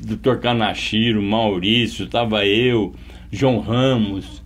doutor 0.01 0.39
Canachiro, 0.39 1.21
Maurício, 1.21 2.05
estava 2.05 2.45
eu, 2.45 2.93
João 3.31 3.59
Ramos. 3.59 4.43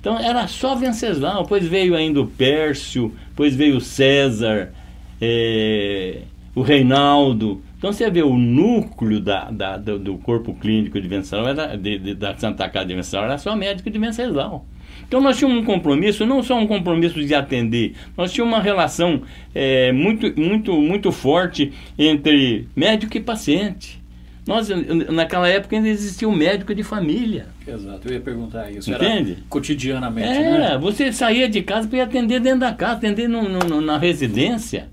Então 0.00 0.18
era 0.18 0.46
só 0.46 0.74
Venceslau. 0.74 1.42
Depois 1.42 1.66
veio 1.66 1.96
ainda 1.96 2.20
o 2.20 2.26
Pércio, 2.26 3.12
depois 3.28 3.54
veio 3.54 3.76
o 3.76 3.80
César, 3.80 4.72
é, 5.20 6.22
o 6.54 6.62
Reinaldo. 6.62 7.62
Então 7.82 7.92
você 7.92 8.08
vê 8.08 8.22
o 8.22 8.38
núcleo 8.38 9.18
da, 9.18 9.50
da 9.50 9.76
do, 9.76 9.98
do, 9.98 10.16
corpo 10.16 10.54
clínico 10.54 11.00
de 11.00 11.08
Venceslau, 11.08 11.48
era, 11.48 11.76
de, 11.76 11.98
de, 11.98 12.14
da 12.14 12.32
Santa 12.38 12.68
Casa 12.68 12.86
de 12.86 12.94
Venceslau, 12.94 13.24
era 13.24 13.36
só 13.38 13.56
médico 13.56 13.90
de 13.90 13.98
Venceslau. 13.98 14.64
Então 15.08 15.20
nós 15.20 15.36
tínhamos 15.36 15.60
um 15.60 15.64
compromisso, 15.64 16.24
não 16.24 16.44
só 16.44 16.56
um 16.56 16.68
compromisso 16.68 17.20
de 17.20 17.34
atender, 17.34 17.94
nós 18.16 18.32
tínhamos 18.32 18.54
uma 18.54 18.62
relação 18.62 19.22
é, 19.52 19.90
muito, 19.90 20.32
muito, 20.40 20.80
muito 20.80 21.10
forte 21.10 21.72
entre 21.98 22.68
médico 22.76 23.16
e 23.16 23.20
paciente. 23.20 24.00
Nós, 24.46 24.68
naquela 24.68 25.48
época 25.48 25.74
ainda 25.74 25.88
existia 25.88 26.28
um 26.28 26.36
médico 26.36 26.72
de 26.76 26.84
família. 26.84 27.48
Exato, 27.66 28.06
eu 28.06 28.14
ia 28.14 28.20
perguntar 28.20 28.70
isso. 28.70 28.92
Entende? 28.92 29.32
Era 29.32 29.40
cotidianamente, 29.48 30.28
é, 30.28 30.58
né? 30.58 30.78
você 30.78 31.12
saía 31.12 31.48
de 31.48 31.60
casa 31.62 31.88
para 31.88 31.98
ir 31.98 32.02
atender 32.02 32.38
dentro 32.38 32.60
da 32.60 32.72
casa, 32.72 32.92
atender 32.92 33.28
no, 33.28 33.42
no, 33.42 33.80
na 33.80 33.98
residência. 33.98 34.88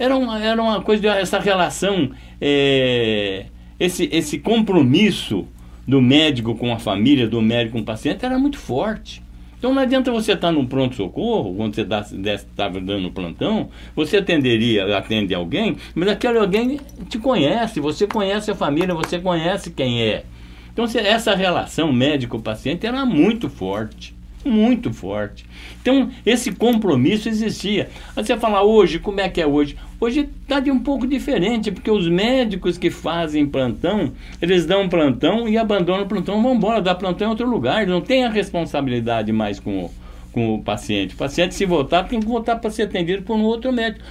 Era 0.00 0.16
uma, 0.16 0.42
era 0.42 0.62
uma 0.62 0.80
coisa, 0.80 1.02
de, 1.02 1.08
essa 1.08 1.38
relação, 1.38 2.10
é, 2.40 3.44
esse, 3.78 4.08
esse 4.10 4.38
compromisso 4.38 5.46
do 5.86 6.00
médico 6.00 6.54
com 6.54 6.72
a 6.72 6.78
família, 6.78 7.28
do 7.28 7.42
médico 7.42 7.76
com 7.76 7.82
o 7.82 7.84
paciente, 7.84 8.24
era 8.24 8.38
muito 8.38 8.56
forte. 8.56 9.22
Então 9.58 9.74
não 9.74 9.82
adianta 9.82 10.10
você 10.10 10.32
estar 10.32 10.50
no 10.52 10.66
pronto-socorro, 10.66 11.54
quando 11.54 11.74
você 11.74 11.82
estava 11.82 12.80
dando 12.80 13.10
plantão, 13.10 13.68
você 13.94 14.16
atenderia, 14.16 14.96
atende 14.96 15.34
alguém, 15.34 15.76
mas 15.94 16.08
aquele 16.08 16.38
alguém 16.38 16.80
te 17.10 17.18
conhece, 17.18 17.78
você 17.78 18.06
conhece 18.06 18.50
a 18.50 18.54
família, 18.54 18.94
você 18.94 19.18
conhece 19.18 19.70
quem 19.70 20.00
é. 20.00 20.24
Então 20.72 20.86
essa 20.86 21.34
relação 21.34 21.92
médico-paciente 21.92 22.86
era 22.86 23.04
muito 23.04 23.50
forte 23.50 24.18
muito 24.44 24.92
forte. 24.92 25.44
Então, 25.80 26.10
esse 26.24 26.52
compromisso 26.52 27.28
existia. 27.28 27.88
Você 28.14 28.36
fala 28.36 28.62
hoje, 28.62 28.98
como 28.98 29.20
é 29.20 29.28
que 29.28 29.40
é 29.40 29.46
hoje? 29.46 29.76
Hoje 30.00 30.28
está 30.42 30.60
de 30.60 30.70
um 30.70 30.78
pouco 30.78 31.06
diferente, 31.06 31.70
porque 31.70 31.90
os 31.90 32.08
médicos 32.08 32.78
que 32.78 32.90
fazem 32.90 33.46
plantão, 33.46 34.12
eles 34.40 34.64
dão 34.66 34.88
plantão 34.88 35.48
e 35.48 35.58
abandonam 35.58 36.04
o 36.04 36.08
plantão, 36.08 36.42
vão 36.42 36.54
embora, 36.54 36.80
dá 36.80 36.94
plantão 36.94 37.26
em 37.26 37.30
outro 37.30 37.48
lugar, 37.48 37.86
não 37.86 38.00
tem 38.00 38.24
a 38.24 38.30
responsabilidade 38.30 39.32
mais 39.32 39.60
com 39.60 39.84
o, 39.84 39.90
com 40.32 40.54
o 40.54 40.62
paciente. 40.62 41.14
O 41.14 41.18
paciente, 41.18 41.54
se 41.54 41.66
voltar, 41.66 42.04
tem 42.04 42.20
que 42.20 42.26
voltar 42.26 42.56
para 42.56 42.70
ser 42.70 42.84
atendido 42.84 43.22
por 43.22 43.36
um 43.36 43.42
outro 43.42 43.72
médico. 43.72 44.04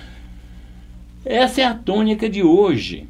Essa 1.26 1.62
é 1.62 1.65
a 1.65 1.74
tônica 1.74 2.30
de 2.30 2.44
hoje. 2.44 3.06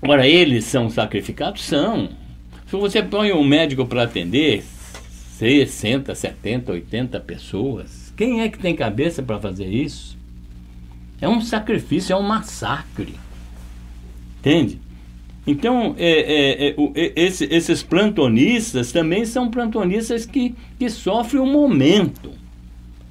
Agora, 0.00 0.26
eles 0.26 0.64
são 0.64 0.88
sacrificados? 0.88 1.64
São. 1.64 2.08
Se 2.66 2.76
você 2.76 3.02
põe 3.02 3.32
um 3.32 3.42
médico 3.42 3.84
para 3.86 4.04
atender, 4.04 4.62
60, 5.38 6.16
70, 6.16 6.72
80 6.72 7.20
pessoas. 7.20 8.12
Quem 8.16 8.40
é 8.40 8.48
que 8.48 8.58
tem 8.58 8.74
cabeça 8.74 9.22
para 9.22 9.38
fazer 9.38 9.68
isso? 9.68 10.18
É 11.20 11.28
um 11.28 11.40
sacrifício, 11.40 12.12
é 12.12 12.16
um 12.16 12.22
massacre. 12.22 13.14
Entende? 14.40 14.80
Então, 15.46 15.94
é, 15.96 16.10
é, 16.10 16.68
é, 16.70 16.76
é 16.96 17.12
esse, 17.14 17.44
esses 17.44 17.84
plantonistas 17.84 18.90
também 18.90 19.24
são 19.24 19.48
plantonistas 19.48 20.26
que, 20.26 20.56
que 20.76 20.90
sofrem 20.90 21.40
o 21.40 21.46
momento. 21.46 22.32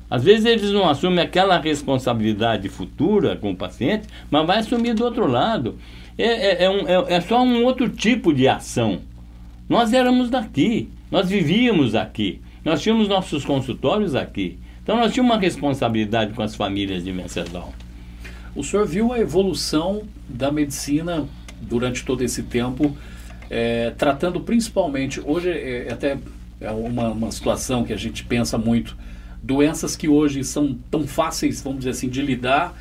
Às 0.09 0.25
vezes 0.25 0.45
eles 0.45 0.71
não 0.71 0.89
assumem 0.89 1.23
aquela 1.23 1.57
responsabilidade 1.57 2.67
futura 2.67 3.37
com 3.37 3.51
o 3.51 3.55
paciente, 3.55 4.05
mas 4.29 4.45
vai 4.45 4.59
assumir 4.59 4.93
do 4.93 5.05
outro 5.05 5.27
lado. 5.27 5.77
É, 6.17 6.25
é, 6.25 6.63
é, 6.65 6.69
um, 6.69 6.87
é, 6.87 7.15
é 7.15 7.21
só 7.21 7.41
um 7.41 7.63
outro 7.63 7.87
tipo 7.87 8.33
de 8.33 8.49
ação. 8.49 8.99
Nós 9.69 9.93
éramos 9.93 10.29
daqui. 10.29 10.89
Nós 11.09 11.29
vivíamos 11.29 11.95
aqui, 11.95 12.41
nós 12.65 12.81
tínhamos 12.81 13.07
nossos 13.07 13.45
consultórios 13.45 14.13
aqui. 14.13 14.59
Então 14.83 14.97
nós 14.97 15.13
tínhamos 15.13 15.33
uma 15.33 15.41
responsabilidade 15.41 16.33
com 16.33 16.41
as 16.41 16.55
famílias 16.55 17.03
de 17.03 17.11
Venceslau. 17.11 17.73
O 18.55 18.63
senhor 18.63 18.85
viu 18.85 19.13
a 19.13 19.19
evolução 19.19 20.03
da 20.27 20.51
medicina 20.51 21.25
durante 21.61 22.03
todo 22.03 22.23
esse 22.23 22.43
tempo, 22.43 22.95
é, 23.49 23.91
tratando 23.91 24.41
principalmente, 24.41 25.21
hoje 25.23 25.49
é, 25.49 25.87
até 25.91 26.17
é 26.59 26.71
uma, 26.71 27.09
uma 27.09 27.31
situação 27.31 27.83
que 27.83 27.93
a 27.93 27.97
gente 27.97 28.23
pensa 28.23 28.57
muito, 28.57 28.97
doenças 29.41 29.95
que 29.95 30.07
hoje 30.09 30.43
são 30.43 30.77
tão 30.89 31.07
fáceis, 31.07 31.61
vamos 31.61 31.79
dizer 31.79 31.91
assim, 31.91 32.09
de 32.09 32.21
lidar. 32.21 32.75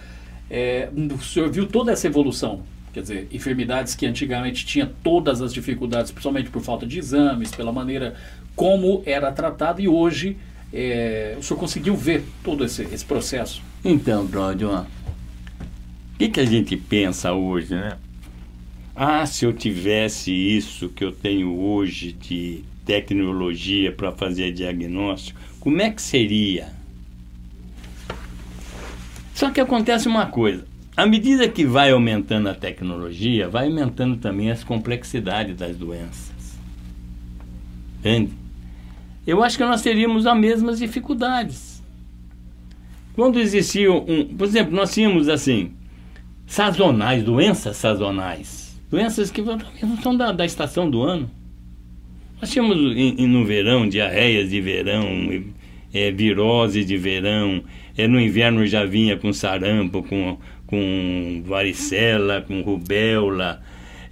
É, 0.50 0.88
o 0.94 1.22
senhor 1.22 1.50
viu 1.50 1.66
toda 1.66 1.92
essa 1.92 2.06
evolução 2.06 2.62
Quer 2.96 3.02
dizer, 3.02 3.28
enfermidades 3.30 3.94
que 3.94 4.06
antigamente 4.06 4.64
tinha 4.64 4.90
todas 5.04 5.42
as 5.42 5.52
dificuldades, 5.52 6.11
principalmente 6.11 6.48
por 6.48 6.62
falta 6.62 6.87
de 6.87 6.98
exames, 6.98 7.50
pela 7.50 7.70
maneira 7.70 8.14
como 8.54 9.02
era 9.04 9.30
tratado, 9.30 9.82
e 9.82 9.87
hoje 9.87 10.38
é, 10.72 11.37
o 11.38 11.42
senhor 11.42 11.61
conseguiu 11.61 11.94
ver 11.94 12.24
todo 12.42 12.64
esse, 12.64 12.85
esse 12.85 13.04
processo? 13.04 13.62
Então, 13.85 14.26
Cláudio, 14.26 14.70
o 14.74 14.87
que, 16.18 16.30
que 16.30 16.40
a 16.40 16.46
gente 16.46 16.74
pensa 16.74 17.35
hoje, 17.35 17.74
né? 17.74 17.98
Ah, 18.94 19.26
se 19.26 19.44
eu 19.44 19.52
tivesse 19.52 20.32
isso 20.32 20.88
que 20.88 21.04
eu 21.04 21.12
tenho 21.12 21.54
hoje 21.54 22.12
de 22.12 22.64
tecnologia 22.87 23.92
para 23.92 24.11
fazer 24.11 24.52
diagnóstico, 24.52 25.38
como 25.61 25.82
é 25.82 25.90
que 25.90 26.00
seria? 26.00 26.72
Só 29.35 29.50
que 29.50 29.61
acontece 29.61 30.09
uma 30.09 30.24
coisa 30.24 30.64
à 30.96 31.04
medida 31.04 31.48
que 31.48 31.64
vai 31.64 31.90
aumentando 31.90 32.48
a 32.48 32.54
tecnologia, 32.54 33.48
vai 33.48 33.66
aumentando 33.66 34.16
também 34.16 34.50
as 34.50 34.64
complexidades 34.64 35.56
das 35.56 35.76
doenças. 35.76 36.59
Entende? 37.98 38.32
Eu 39.26 39.42
acho 39.42 39.59
que 39.59 39.64
nós 39.64 39.82
teríamos 39.82 40.26
as 40.26 40.38
mesmas 40.38 40.78
dificuldades. 40.78 41.82
Quando 43.14 43.40
existia 43.40 43.92
um. 43.92 44.24
Por 44.37 44.46
exemplo, 44.46 44.74
nós 44.74 44.94
tínhamos 44.94 45.28
assim, 45.28 45.72
sazonais, 46.46 47.24
doenças 47.24 47.76
sazonais. 47.76 48.80
Doenças 48.90 49.30
que 49.30 49.42
não 49.42 49.96
são 50.00 50.16
da, 50.16 50.32
da 50.32 50.46
estação 50.46 50.88
do 50.88 51.02
ano. 51.02 51.28
Nós 52.40 52.50
tínhamos 52.50 52.76
no 52.76 53.44
verão 53.44 53.88
diarreias 53.88 54.50
de 54.50 54.61
verão, 54.61 55.04
é, 55.92 56.11
virose 56.11 56.85
de 56.85 56.96
verão, 56.96 57.64
é, 57.96 58.06
no 58.06 58.20
inverno 58.20 58.66
já 58.66 58.85
vinha 58.85 59.16
com 59.16 59.32
sarampo, 59.32 60.02
com 60.02 60.38
com 60.66 61.42
varicela, 61.44 62.42
com 62.42 62.61
rubéola. 62.62 63.62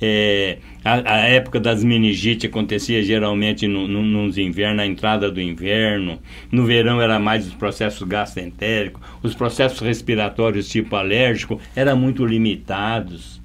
É, 0.00 0.58
a, 0.84 1.14
a, 1.14 1.18
época 1.20 1.58
das 1.58 1.82
meningite 1.82 2.46
acontecia 2.46 3.02
geralmente 3.02 3.66
no, 3.66 3.88
no, 3.88 4.02
nos 4.02 4.36
invernos, 4.36 4.76
na 4.76 4.86
entrada 4.86 5.30
do 5.30 5.40
inverno. 5.40 6.18
No 6.50 6.64
verão 6.64 7.00
era 7.00 7.18
mais 7.18 7.46
os 7.46 7.54
processos 7.54 8.06
gastroentéricos. 8.06 9.00
Os 9.22 9.34
processos 9.34 9.80
respiratórios 9.80 10.68
tipo 10.68 10.94
alérgico 10.96 11.60
eram 11.74 11.96
muito 11.96 12.24
limitados. 12.24 13.40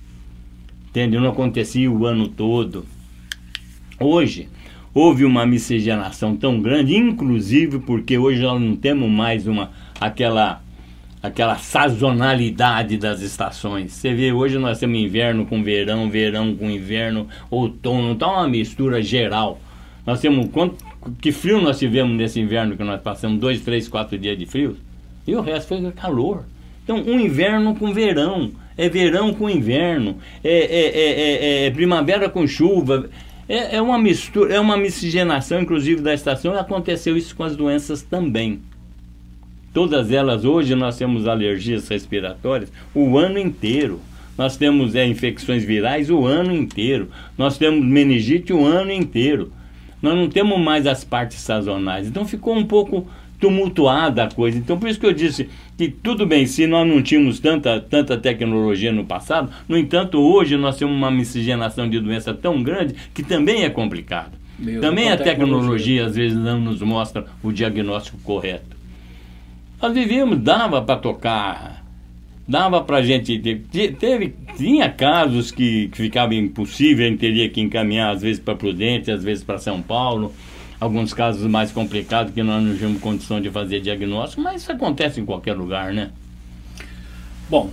Entende? 0.90 1.18
Não 1.18 1.30
acontecia 1.30 1.90
o 1.90 2.06
ano 2.06 2.28
todo. 2.28 2.86
Hoje, 4.00 4.50
houve 4.94 5.24
uma 5.24 5.46
miscigenação 5.46 6.36
tão 6.36 6.60
grande, 6.62 6.96
inclusive 6.96 7.80
porque 7.80 8.18
hoje 8.18 8.42
nós 8.42 8.60
não 8.60 8.76
temos 8.76 9.10
mais 9.10 9.46
uma 9.46 9.72
aquela 10.00 10.62
aquela 11.22 11.58
sazonalidade 11.58 12.98
das 12.98 13.22
estações. 13.22 13.92
Você 13.92 14.14
vê, 14.14 14.32
hoje 14.32 14.58
nós 14.58 14.80
temos 14.80 14.98
inverno 14.98 15.46
com 15.46 15.64
verão, 15.64 16.10
verão 16.10 16.56
com 16.56 16.70
inverno, 16.70 17.28
outono, 17.50 18.16
tá 18.16 18.28
uma 18.28 18.48
mistura 18.48 19.02
geral. 19.02 19.60
Nós 20.06 20.22
temos 20.22 20.50
quanto 20.52 20.84
que 21.22 21.32
frio 21.32 21.62
nós 21.62 21.78
tivemos 21.78 22.18
nesse 22.18 22.40
inverno 22.40 22.76
que 22.76 22.84
nós 22.84 23.02
passamos 23.02 23.40
dois, 23.40 23.62
três, 23.62 23.88
quatro 23.88 24.18
dias 24.18 24.38
de 24.38 24.46
frio 24.46 24.78
e 25.30 25.36
o 25.36 25.42
resto 25.42 25.68
foi 25.70 25.92
calor. 25.92 26.44
Então, 26.84 26.98
um 26.98 27.20
inverno 27.20 27.76
com 27.76 27.94
verão, 27.94 28.52
é 28.76 28.90
verão 28.90 29.34
com 29.34 29.50
inverno, 29.50 30.18
é, 30.44 30.58
é, 30.58 31.66
é, 31.66 31.66
é 31.68 31.72
primavera 31.72 32.28
com 32.30 32.48
chuva. 32.48 33.10
É, 33.48 33.82
uma 33.82 33.98
mistura, 33.98 34.54
é 34.54 34.60
uma 34.60 34.78
miscigenação, 34.78 35.62
inclusive, 35.62 36.02
da 36.02 36.14
estação, 36.14 36.54
e 36.54 36.58
aconteceu 36.58 37.18
isso 37.18 37.36
com 37.36 37.44
as 37.44 37.56
doenças 37.56 38.02
também. 38.02 38.62
Todas 39.74 40.12
elas, 40.12 40.46
hoje 40.46 40.74
nós 40.76 40.98
temos 40.98 41.28
alergias 41.28 41.88
respiratórias 41.88 42.72
o 42.94 43.18
ano 43.18 43.38
inteiro. 43.38 44.00
Nós 44.38 44.56
temos 44.58 44.96
é, 44.96 45.06
infecções 45.06 45.64
virais 45.64 46.10
o 46.10 46.26
ano 46.26 46.54
inteiro. 46.54 47.10
Nós 47.38 47.58
temos 47.58 47.86
meningite 47.86 48.54
o 48.54 48.66
ano 48.66 48.92
inteiro. 48.92 49.52
Nós 50.02 50.16
não 50.16 50.30
temos 50.30 50.58
mais 50.60 50.88
as 50.88 51.04
partes 51.04 51.40
sazonais. 51.40 52.08
Então 52.08 52.26
ficou 52.26 52.56
um 52.56 52.66
pouco 52.66 53.08
tumultuada 53.40 54.24
a 54.24 54.32
coisa. 54.32 54.58
Então 54.58 54.78
por 54.78 54.90
isso 54.90 55.00
que 55.00 55.06
eu 55.06 55.14
disse 55.14 55.50
que 55.78 55.90
tudo 55.90 56.26
bem, 56.26 56.46
se 56.46 56.66
nós 56.68 56.88
não 56.88 57.02
tínhamos 57.02 57.40
tanta, 57.40 57.80
tanta 57.80 58.18
tecnologia 58.18 58.92
no 58.92 59.06
passado, 59.06 59.50
no 59.68 59.78
entanto, 59.78 60.20
hoje 60.20 60.58
nós 60.58 60.78
temos 60.78 60.96
uma 60.96 61.12
miscigenação 61.12 61.90
de 61.90 62.00
doença 62.00 62.34
tão 62.34 62.62
grande 62.62 62.96
que 63.14 63.24
também 63.24 63.64
é 63.64 63.70
complicado. 63.70 64.32
Meu, 64.58 64.82
também 64.82 65.10
a 65.10 65.16
tecnologia, 65.16 65.36
tecnologia 65.36 66.06
às 66.06 66.16
vezes 66.16 66.38
não 66.38 66.60
nos 66.60 66.82
mostra 66.82 67.26
o 67.42 67.52
diagnóstico 67.52 68.18
correto. 68.20 68.79
Nós 69.82 69.94
vivíamos, 69.94 70.40
dava 70.40 70.82
para 70.82 71.00
tocar, 71.00 71.86
dava 72.48 72.82
para 72.84 73.02
gente. 73.02 73.38
Teve, 74.00 74.36
tinha 74.58 74.90
casos 74.90 75.52
que, 75.52 75.88
que 75.90 75.98
ficava 75.98 76.36
impossível, 76.36 77.06
a 77.06 77.10
gente 77.10 77.20
teria 77.20 77.50
que 77.50 77.62
encaminhar, 77.62 78.14
às 78.14 78.22
vezes 78.22 78.42
para 78.42 78.56
Prudente, 78.56 79.12
às 79.12 79.24
vezes 79.24 79.44
para 79.44 79.58
São 79.58 79.82
Paulo. 79.82 80.34
Alguns 80.80 81.14
casos 81.14 81.46
mais 81.50 81.72
complicados 81.72 82.34
que 82.34 82.42
nós 82.42 82.64
não 82.64 82.76
tínhamos 82.76 83.02
condição 83.02 83.42
de 83.42 83.50
fazer 83.50 83.82
diagnóstico, 83.82 84.42
mas 84.42 84.62
isso 84.62 84.72
acontece 84.72 85.20
em 85.20 85.26
qualquer 85.26 85.54
lugar, 85.54 85.94
né? 85.94 86.12
Bom, 87.50 87.70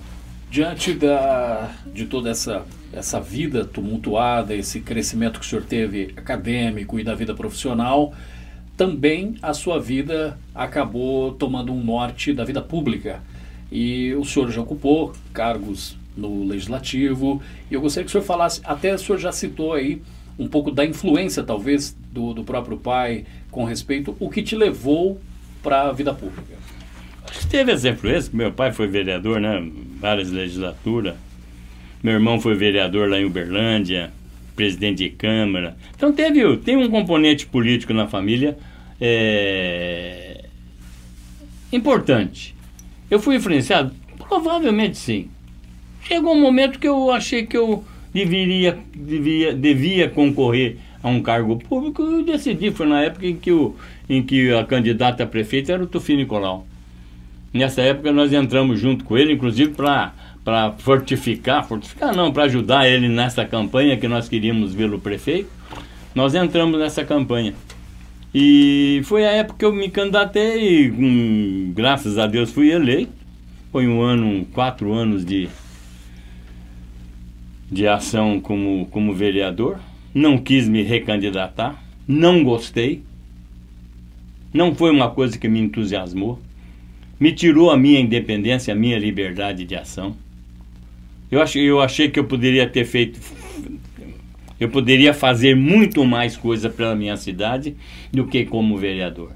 Diante 0.50 0.92
da, 0.92 1.70
de 1.92 2.06
toda 2.06 2.30
essa, 2.30 2.64
essa 2.92 3.20
vida 3.20 3.64
tumultuada, 3.64 4.54
esse 4.54 4.80
crescimento 4.80 5.40
que 5.40 5.44
o 5.44 5.48
senhor 5.48 5.64
teve 5.64 6.14
acadêmico 6.16 6.98
e 7.00 7.04
da 7.04 7.14
vida 7.14 7.34
profissional, 7.34 8.14
também 8.76 9.36
a 9.40 9.54
sua 9.54 9.80
vida 9.80 10.38
acabou 10.54 11.32
tomando 11.32 11.72
um 11.72 11.82
norte 11.82 12.32
da 12.32 12.44
vida 12.44 12.60
pública. 12.60 13.22
E 13.70 14.14
o 14.14 14.24
senhor 14.24 14.50
já 14.50 14.60
ocupou 14.60 15.12
cargos 15.32 15.96
no 16.16 16.44
legislativo. 16.44 17.42
E 17.70 17.74
eu 17.74 17.80
gostaria 17.80 18.04
que 18.04 18.10
o 18.10 18.12
senhor 18.12 18.24
falasse, 18.24 18.60
até 18.64 18.94
o 18.94 18.98
senhor 18.98 19.18
já 19.18 19.32
citou 19.32 19.72
aí 19.72 20.02
um 20.38 20.46
pouco 20.46 20.70
da 20.70 20.84
influência, 20.84 21.42
talvez, 21.42 21.96
do, 22.12 22.34
do 22.34 22.44
próprio 22.44 22.76
pai 22.76 23.24
com 23.50 23.64
respeito, 23.64 24.14
o 24.20 24.28
que 24.28 24.42
te 24.42 24.54
levou 24.54 25.20
para 25.62 25.88
a 25.88 25.92
vida 25.92 26.12
pública. 26.12 26.54
Teve 27.50 27.72
essa 27.72 27.88
influência. 27.88 28.30
Meu 28.34 28.52
pai 28.52 28.72
foi 28.72 28.86
vereador, 28.86 29.40
né? 29.40 29.66
Várias 29.98 30.30
legislaturas. 30.30 31.14
Meu 32.02 32.14
irmão 32.14 32.40
foi 32.40 32.54
vereador 32.54 33.08
lá 33.08 33.18
em 33.18 33.24
Uberlândia, 33.24 34.12
presidente 34.56 35.04
de 35.04 35.10
Câmara. 35.10 35.76
Então 35.94 36.12
teve, 36.12 36.56
tem 36.58 36.76
um 36.76 36.88
componente 36.90 37.46
político 37.46 37.92
na 37.92 38.08
família 38.08 38.56
é, 39.00 40.46
importante. 41.72 42.54
Eu 43.10 43.20
fui 43.20 43.36
influenciado? 43.36 43.94
Provavelmente 44.18 44.96
sim. 44.96 45.28
Chegou 46.02 46.34
um 46.34 46.40
momento 46.40 46.78
que 46.78 46.88
eu 46.88 47.10
achei 47.10 47.44
que 47.44 47.56
eu 47.56 47.84
deveria, 48.12 48.78
devia, 48.94 49.54
devia 49.54 50.08
concorrer 50.08 50.78
a 51.02 51.08
um 51.08 51.20
cargo 51.20 51.56
público 51.58 52.02
e 52.18 52.24
decidi. 52.24 52.70
Foi 52.70 52.86
na 52.86 53.02
época 53.02 53.26
em 53.26 53.36
que, 53.36 53.52
o, 53.52 53.76
em 54.08 54.22
que 54.22 54.52
a 54.52 54.64
candidata 54.64 55.22
a 55.24 55.26
prefeita 55.26 55.72
era 55.72 55.82
o 55.82 55.86
Tufi 55.86 56.16
Nicolau. 56.16 56.66
Nessa 57.52 57.82
época 57.82 58.12
nós 58.12 58.32
entramos 58.32 58.80
junto 58.80 59.04
com 59.04 59.16
ele, 59.16 59.32
inclusive 59.32 59.72
para 59.72 60.12
para 60.46 60.70
fortificar, 60.78 61.66
fortificar 61.66 62.14
não, 62.14 62.32
para 62.32 62.44
ajudar 62.44 62.88
ele 62.88 63.08
nessa 63.08 63.44
campanha 63.44 63.96
que 63.96 64.06
nós 64.06 64.28
queríamos 64.28 64.72
vê-lo 64.72 64.96
prefeito. 64.96 65.50
Nós 66.14 66.36
entramos 66.36 66.78
nessa 66.78 67.04
campanha. 67.04 67.52
E 68.32 69.00
foi 69.06 69.26
a 69.26 69.32
época 69.32 69.58
que 69.58 69.64
eu 69.64 69.72
me 69.72 69.90
candidatei 69.90 70.88
hum, 70.88 71.72
graças 71.74 72.16
a 72.16 72.28
Deus, 72.28 72.52
fui 72.52 72.70
eleito. 72.70 73.10
Foi 73.72 73.88
um 73.88 74.00
ano, 74.00 74.46
quatro 74.52 74.92
anos 74.92 75.24
de, 75.24 75.48
de 77.68 77.88
ação 77.88 78.38
como, 78.38 78.86
como 78.92 79.12
vereador. 79.12 79.80
Não 80.14 80.38
quis 80.38 80.68
me 80.68 80.84
recandidatar, 80.84 81.82
não 82.06 82.44
gostei. 82.44 83.02
Não 84.54 84.76
foi 84.76 84.92
uma 84.92 85.10
coisa 85.10 85.36
que 85.36 85.48
me 85.48 85.58
entusiasmou. 85.58 86.38
Me 87.18 87.32
tirou 87.32 87.68
a 87.68 87.76
minha 87.76 87.98
independência, 87.98 88.72
a 88.72 88.76
minha 88.76 88.96
liberdade 88.96 89.64
de 89.64 89.74
ação. 89.74 90.14
Eu 91.30 91.42
achei, 91.42 91.62
eu 91.62 91.80
achei 91.80 92.08
que 92.08 92.18
eu 92.18 92.24
poderia 92.24 92.68
ter 92.68 92.84
feito. 92.84 93.20
Eu 94.58 94.68
poderia 94.70 95.12
fazer 95.12 95.54
muito 95.54 96.04
mais 96.04 96.36
coisa 96.36 96.70
pela 96.70 96.94
minha 96.94 97.16
cidade 97.16 97.76
do 98.12 98.26
que 98.26 98.44
como 98.44 98.78
vereador. 98.78 99.32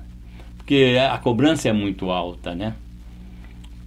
Porque 0.57 0.97
a 1.11 1.19
cobrança 1.19 1.69
é 1.69 1.73
muito 1.73 2.11
alta, 2.11 2.55
né? 2.55 2.75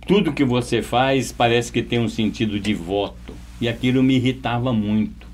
Tudo 0.05 0.33
que 0.33 0.43
você 0.43 0.81
faz 0.81 1.31
parece 1.31 1.71
que 1.71 1.81
tem 1.81 1.99
um 1.99 2.09
sentido 2.09 2.59
de 2.59 2.73
voto. 2.73 3.33
E 3.61 3.67
aquilo 3.67 4.03
me 4.03 4.15
irritava 4.15 4.73
muito. 4.73 5.25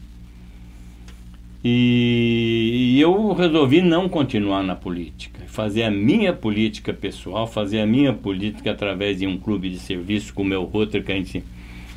E, 1.64 2.98
eu 3.00 3.34
resolvi 3.34 3.82
não 3.82 4.08
continuar 4.08 4.64
na 4.64 4.76
política. 4.76 5.42
Fazer 5.48 5.84
a 5.84 5.92
minha 5.92 6.32
política 6.32 6.94
pessoal, 6.94 7.48
fazer 7.48 7.82
a 7.82 7.86
minha 7.86 8.14
política 8.14 8.72
através 8.72 9.20
de 9.20 9.28
um 9.28 9.38
clube 9.38 9.70
de 9.70 9.80
serviço 9.80 10.34
como 10.34 10.56
o 10.56 10.64
Rotary, 10.64 11.04
que 11.04 11.12
a 11.12 11.16
gente 11.16 11.44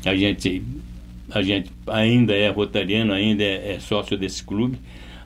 a 0.05 0.15
gente, 0.15 0.63
a 1.31 1.41
gente 1.41 1.71
ainda 1.87 2.33
é 2.33 2.49
rotariano, 2.49 3.13
ainda 3.13 3.43
é, 3.43 3.75
é 3.75 3.79
sócio 3.79 4.17
desse 4.17 4.43
clube. 4.43 4.77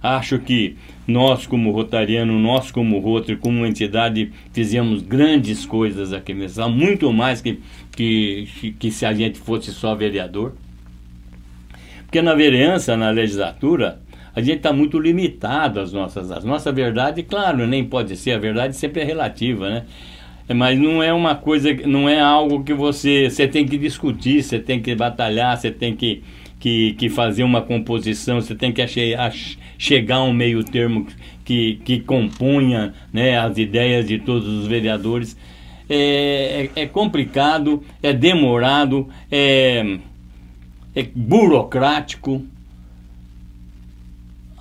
Acho 0.01 0.39
que 0.39 0.75
nós, 1.07 1.47
como 1.47 1.71
Rotariano, 1.71 2.39
nós, 2.39 2.69
como 2.71 2.99
Rotary, 2.99 3.37
como 3.37 3.65
entidade, 3.65 4.31
fizemos 4.53 5.01
grandes 5.01 5.65
coisas 5.65 6.13
aqui 6.13 6.33
mesmo, 6.33 6.69
muito 6.69 7.11
mais 7.11 7.41
que, 7.41 7.59
que, 7.91 8.47
que 8.77 8.91
se 8.91 9.05
a 9.05 9.13
gente 9.13 9.39
fosse 9.39 9.71
só 9.71 9.95
vereador. 9.95 10.53
Porque 12.03 12.21
na 12.21 12.35
vereança, 12.35 12.95
na 12.95 13.09
legislatura, 13.09 13.99
a 14.35 14.41
gente 14.41 14.57
está 14.57 14.71
muito 14.71 14.99
limitado 14.99 15.79
às 15.79 15.91
nossas. 15.91 16.31
A 16.31 16.39
nossa 16.41 16.71
verdade, 16.71 17.23
claro, 17.23 17.65
nem 17.65 17.83
pode 17.83 18.15
ser, 18.15 18.33
a 18.33 18.37
verdade 18.37 18.75
sempre 18.75 19.01
é 19.01 19.03
relativa, 19.03 19.69
né? 19.69 19.85
Mas 20.53 20.79
não 20.79 21.03
é 21.03 21.11
uma 21.11 21.35
coisa, 21.35 21.73
não 21.85 22.07
é 22.07 22.19
algo 22.19 22.63
que 22.63 22.73
você, 22.73 23.29
você 23.29 23.47
tem 23.47 23.65
que 23.65 23.77
discutir, 23.77 24.41
você 24.41 24.59
tem 24.59 24.81
que 24.81 24.95
batalhar, 24.95 25.57
você 25.57 25.69
tem 25.69 25.95
que, 25.95 26.23
que, 26.59 26.93
que 26.93 27.09
fazer 27.09 27.43
uma 27.43 27.61
composição, 27.61 28.39
você 28.39 28.55
tem 28.55 28.71
que 28.71 28.85
chegar 29.77 30.17
a 30.17 30.23
um 30.23 30.33
meio 30.33 30.63
termo 30.63 31.05
que, 31.43 31.81
que 31.83 31.99
compunha 31.99 32.93
né, 33.11 33.37
as 33.37 33.57
ideias 33.57 34.07
de 34.07 34.19
todos 34.19 34.47
os 34.47 34.67
vereadores. 34.67 35.35
É, 35.89 36.69
é, 36.75 36.81
é 36.83 36.85
complicado, 36.85 37.83
é 38.01 38.13
demorado, 38.13 39.07
é, 39.31 39.99
é 40.95 41.03
burocrático. 41.13 42.45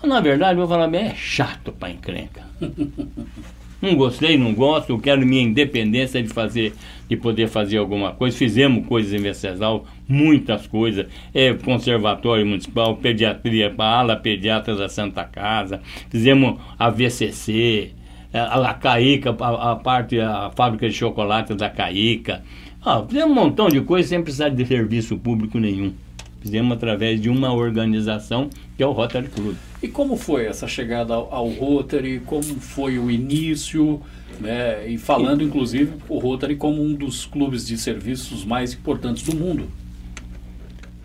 Na 0.03 0.21
verdade, 0.21 0.59
vou 0.59 0.69
falar 0.69 0.89
bem, 0.89 1.07
é 1.07 1.15
chato 1.15 1.73
para 1.73 1.91
encrenca. 1.91 2.45
Não 3.87 3.95
gostei, 3.95 4.37
não 4.37 4.53
gosto, 4.53 4.91
eu 4.91 4.99
quero 4.99 5.25
minha 5.25 5.41
independência 5.41 6.21
de 6.21 6.29
fazer, 6.29 6.75
de 7.09 7.17
poder 7.17 7.47
fazer 7.47 7.79
alguma 7.79 8.11
coisa. 8.11 8.37
Fizemos 8.37 8.85
coisas 8.85 9.13
em 9.13 9.23
Venceslau, 9.23 9.87
muitas 10.09 10.67
coisas. 10.67 11.07
É, 11.33 11.55
conservatório 11.55 12.45
municipal, 12.45 12.97
pediatria, 12.97 13.73
a 13.79 13.99
ala 14.01 14.17
pediatra 14.17 14.75
da 14.75 14.89
Santa 14.89 15.23
Casa, 15.23 15.81
fizemos 16.11 16.59
a 16.77 16.91
VCC, 16.91 17.93
a, 18.35 18.71
a 18.71 18.75
Caíca, 18.75 19.37
a, 19.39 19.71
a, 19.71 19.77
parte, 19.77 20.19
a 20.19 20.51
fábrica 20.51 20.89
de 20.89 20.95
chocolate 20.95 21.55
da 21.55 21.71
Caíca. 21.71 22.43
Ah, 22.85 23.05
fizemos 23.09 23.31
um 23.31 23.35
montão 23.41 23.69
de 23.69 23.81
coisas 23.83 24.09
sem 24.09 24.21
precisar 24.21 24.49
de 24.49 24.67
serviço 24.67 25.17
público 25.17 25.61
nenhum. 25.61 25.95
Fizemos 26.41 26.77
através 26.77 27.21
de 27.21 27.31
uma 27.31 27.55
organização 27.55 28.51
que 28.77 28.83
é 28.83 28.87
o 28.87 28.91
Rotary 28.91 29.29
Club. 29.29 29.55
E 29.83 29.89
como 29.89 30.17
foi 30.17 30.47
essa 30.47 30.67
chegada 30.67 31.15
ao, 31.15 31.33
ao 31.33 31.49
Rotary? 31.49 32.21
Como 32.21 32.43
foi 32.43 32.99
o 32.99 33.11
início? 33.11 34.01
Né? 34.41 34.89
E 34.89 34.99
falando, 34.99 35.43
inclusive, 35.43 35.95
o 36.09 36.19
Rotary 36.19 36.57
como 36.57 36.83
um 36.83 36.95
dos 36.95 37.27
clubes 37.27 37.67
de 37.67 37.77
serviços 37.77 38.45
mais 38.45 38.73
importantes 38.73 39.23
do 39.23 39.37
mundo. 39.37 39.69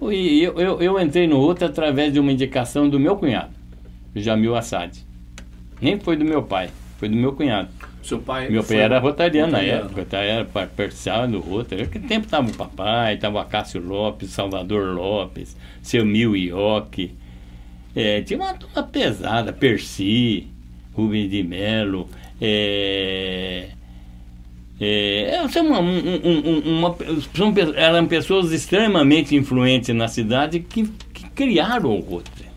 Eu, 0.01 0.12
eu, 0.60 0.81
eu 0.81 0.99
entrei 0.99 1.27
no 1.27 1.38
Rotary 1.38 1.71
através 1.71 2.12
de 2.12 2.19
uma 2.19 2.31
indicação 2.31 2.89
do 2.89 2.99
meu 2.99 3.15
cunhado, 3.15 3.51
Jamil 4.15 4.55
Assad. 4.55 4.97
Nem 5.79 5.99
foi 5.99 6.15
do 6.15 6.25
meu 6.25 6.41
pai, 6.41 6.69
foi 6.97 7.07
do 7.07 7.15
meu 7.15 7.34
cunhado. 7.34 7.69
Seu 8.01 8.17
pai 8.17 8.49
Meu 8.49 8.63
pai 8.63 8.77
era 8.77 8.97
rotariano, 8.97 9.51
na 9.51 9.60
época, 9.60 10.03
tá? 10.05 10.17
era 10.17 10.43
parcial 10.43 11.27
do 11.27 11.39
Rotary. 11.39 11.84
Naquele 11.84 12.07
tempo 12.07 12.25
estava 12.25 12.49
o 12.49 12.53
papai, 12.53 13.13
estava 13.13 13.45
Cássio 13.45 13.79
Lopes, 13.79 14.31
Salvador 14.31 14.95
Lopes, 14.95 15.55
seu 15.84 16.03
Mil 16.03 16.36
Ioki. 16.36 17.13
É, 17.95 18.21
tinha 18.21 18.39
uma 18.39 18.54
turma 18.54 18.84
pesada, 18.84 19.51
Percy, 19.51 20.47
Rubens 20.93 21.30
de 21.30 21.43
Melo. 21.43 22.10
É, 22.39 23.69
é, 24.80 25.36
é 25.36 25.62
uma, 25.62 25.80
um, 25.80 26.80
uma, 26.80 26.95
são, 27.36 27.54
eram 27.75 28.08
pessoas 28.08 28.51
extremamente 28.51 29.36
influentes 29.36 29.93
na 29.93 30.08
cidade 30.08 30.60
que, 30.60 30.88
que 31.13 31.30
criaram 31.30 31.91
o 31.91 31.99
Rotary. 31.99 32.49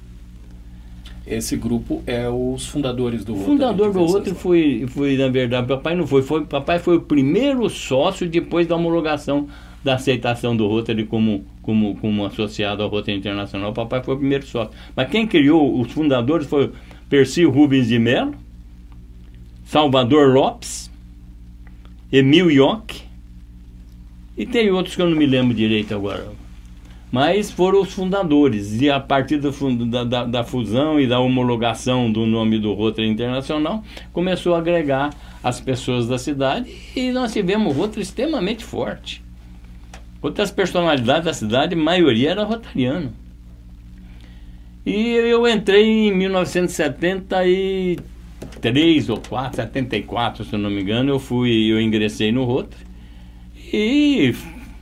Esse 1.27 1.57
grupo 1.57 2.03
é 2.07 2.29
os 2.29 2.67
fundadores 2.67 3.25
do 3.25 3.33
Rotary. 3.33 3.51
O 3.51 3.53
fundador 3.53 3.93
do 3.93 4.05
Rotary 4.05 4.37
foi, 4.37 4.87
foi, 4.89 5.17
na 5.17 5.29
verdade, 5.29 5.67
papai 5.67 5.95
não 5.95 6.07
foi, 6.07 6.23
foi. 6.23 6.45
Papai 6.45 6.79
foi 6.79 6.97
o 6.97 7.01
primeiro 7.01 7.69
sócio 7.69 8.29
depois 8.29 8.67
da 8.67 8.77
homologação 8.77 9.49
da 9.85 9.95
aceitação 9.95 10.57
do 10.57 10.67
Rotary 10.67 11.05
como, 11.05 11.45
como, 11.63 11.95
como 11.97 12.25
associado 12.25 12.83
ao 12.83 12.89
Rotary 12.89 13.19
Internacional. 13.19 13.71
O 13.71 13.75
papai 13.75 14.03
foi 14.03 14.15
o 14.15 14.19
primeiro 14.19 14.47
sócio. 14.47 14.73
Mas 14.97 15.11
quem 15.11 15.27
criou, 15.27 15.79
os 15.79 15.93
fundadores 15.93 16.47
foi 16.47 16.73
Percy 17.09 17.45
Rubens 17.45 17.89
de 17.89 17.99
Mello, 17.99 18.35
Salvador 19.65 20.33
Lopes, 20.33 20.91
Emil 22.11 22.51
Yock, 22.51 23.03
e 24.37 24.47
tem 24.47 24.71
outros 24.71 24.97
que 24.97 25.03
eu 25.03 25.09
não 25.09 25.17
me 25.17 25.27
lembro 25.27 25.55
direito 25.55 25.95
agora 25.95 26.45
mas 27.15 27.49
foram 27.49 27.81
os 27.81 27.93
fundadores. 27.93 28.81
E 28.81 28.91
a 28.91 28.99
partir 28.99 29.39
da, 29.39 30.03
da, 30.03 30.25
da, 30.25 30.43
fusão 30.43 30.99
e 30.99 31.07
da 31.07 31.21
homologação 31.21 32.11
do 32.11 32.27
nome 32.27 32.59
do 32.59 32.73
Rotary 32.75 33.07
Internacional, 33.07 33.85
começou 34.13 34.53
a 34.53 34.59
agregar 34.59 35.11
as 35.41 35.61
pessoas 35.61 36.09
da 36.09 36.19
cidade 36.19 36.69
e 36.97 37.13
nós 37.13 37.33
tivemos 37.33 37.73
um 37.73 37.79
Rotary 37.79 38.03
extremamente 38.03 38.65
forte. 38.65 39.24
Outras 40.25 40.51
personalidades 40.51 41.27
da 41.27 41.35
cidade, 41.35 41.75
a 41.75 41.77
maioria 41.77 42.31
era 42.31 42.45
rotariano. 42.45 43.13
E 44.87 45.11
eu 45.11 45.47
entrei 45.47 46.09
em 46.09 46.17
1973 46.17 49.11
ou 49.11 49.21
4, 49.21 49.57
74, 49.57 50.47
se 50.47 50.55
eu 50.55 50.59
não 50.59 50.71
me 50.71 50.81
engano, 50.81 51.11
eu 51.11 51.19
fui, 51.19 51.71
eu 51.71 51.79
ingressei 51.79 52.33
no 52.33 52.45
Rotary 52.45 52.87
e 53.71 54.35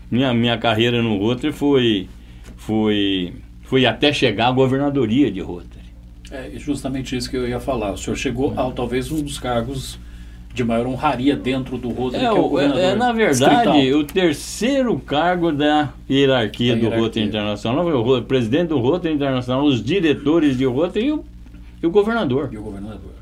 Minha, 0.08 0.32
minha 0.32 0.56
carreira 0.58 1.02
no 1.02 1.18
Rotary 1.18 1.52
foi, 1.52 2.08
foi, 2.56 3.32
foi 3.64 3.84
até 3.84 4.12
chegar 4.12 4.46
à 4.46 4.52
governadoria 4.52 5.28
de 5.28 5.40
Rotary. 5.40 5.82
É 6.30 6.52
justamente 6.56 7.16
isso 7.16 7.28
que 7.28 7.36
eu 7.36 7.48
ia 7.48 7.58
falar. 7.58 7.90
O 7.90 7.96
senhor 7.96 8.14
chegou 8.14 8.54
ao 8.56 8.70
talvez 8.70 9.10
um 9.10 9.20
dos 9.20 9.40
cargos 9.40 9.98
de 10.54 10.62
maior 10.62 10.86
honraria 10.86 11.34
dentro 11.34 11.78
do 11.78 11.88
Rotary, 11.88 12.24
é, 12.24 12.28
que 12.28 12.36
é 12.36 12.40
o 12.40 12.48
governador. 12.48 12.82
É, 12.82 12.94
na 12.94 13.12
verdade, 13.12 13.94
o 13.94 14.04
terceiro 14.04 14.98
cargo 14.98 15.50
da 15.50 15.92
hierarquia, 16.08 16.74
da 16.74 16.80
do 16.80 16.84
hierarquia. 16.84 17.04
Rotary 17.04 17.26
Internacional, 17.26 17.86
o 17.88 18.22
presidente 18.22 18.68
do 18.68 18.78
Rotary 18.78 19.14
Internacional, 19.14 19.64
os 19.64 19.82
diretores 19.82 20.56
de 20.56 20.64
Rotary 20.64 21.06
e 21.06 21.12
o, 21.12 21.24
e 21.82 21.86
o 21.86 21.90
governador. 21.90 22.50
E 22.52 22.58
o 22.58 22.62
governador. 22.62 23.12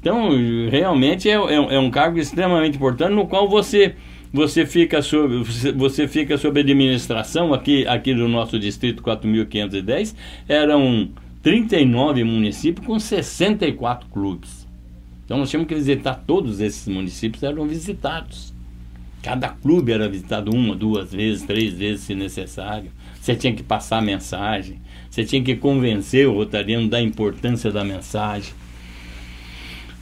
Então, 0.00 0.30
realmente 0.68 1.30
é, 1.30 1.34
é, 1.34 1.74
é 1.76 1.78
um 1.78 1.90
cargo 1.90 2.18
extremamente 2.18 2.76
importante 2.76 3.14
no 3.14 3.26
qual 3.26 3.48
você 3.48 3.94
você 4.32 4.64
fica 4.64 5.02
sob 5.02 5.44
você 5.76 6.08
fica 6.08 6.38
sob 6.38 6.58
administração 6.58 7.52
aqui 7.52 7.86
aqui 7.86 8.14
do 8.14 8.26
nosso 8.26 8.58
distrito 8.58 9.02
4510 9.02 10.16
eram 10.48 11.10
39 11.42 12.24
municípios 12.24 12.86
com 12.86 12.98
64 12.98 14.08
clubes. 14.08 14.61
Então 15.32 15.40
nós 15.40 15.48
tínhamos 15.48 15.66
que 15.66 15.74
visitar 15.74 16.22
todos 16.26 16.60
esses 16.60 16.86
municípios, 16.86 17.42
eram 17.42 17.66
visitados. 17.66 18.52
Cada 19.22 19.48
clube 19.48 19.90
era 19.90 20.06
visitado 20.06 20.54
uma, 20.54 20.76
duas 20.76 21.10
vezes, 21.10 21.42
três 21.42 21.72
vezes 21.72 22.04
se 22.04 22.14
necessário. 22.14 22.90
Você 23.18 23.34
tinha 23.34 23.54
que 23.54 23.62
passar 23.62 23.96
a 23.96 24.02
mensagem, 24.02 24.78
você 25.08 25.24
tinha 25.24 25.42
que 25.42 25.56
convencer 25.56 26.28
o 26.28 26.34
rotariano 26.34 26.86
da 26.86 27.00
importância 27.00 27.72
da 27.72 27.82
mensagem. 27.82 28.52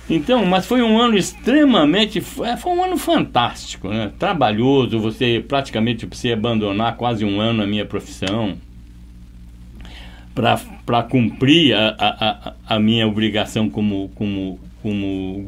Então, 0.08 0.44
mas 0.44 0.66
foi 0.66 0.82
um 0.82 0.98
ano 0.98 1.16
extremamente, 1.16 2.18
é, 2.44 2.56
foi 2.56 2.72
um 2.72 2.82
ano 2.82 2.96
fantástico, 2.96 3.88
né? 3.88 4.10
Trabalhoso, 4.18 4.98
você 4.98 5.44
praticamente 5.46 6.08
precisa 6.08 6.34
abandonar 6.34 6.96
quase 6.96 7.24
um 7.24 7.40
ano 7.40 7.62
a 7.62 7.66
minha 7.68 7.86
profissão 7.86 8.56
para 10.34 11.02
cumprir 11.04 11.74
a, 11.76 11.94
a, 11.98 12.54
a, 12.74 12.80
minha 12.80 13.06
obrigação 13.06 13.68
como, 13.68 14.10
como, 14.16 14.58
como 14.82 15.44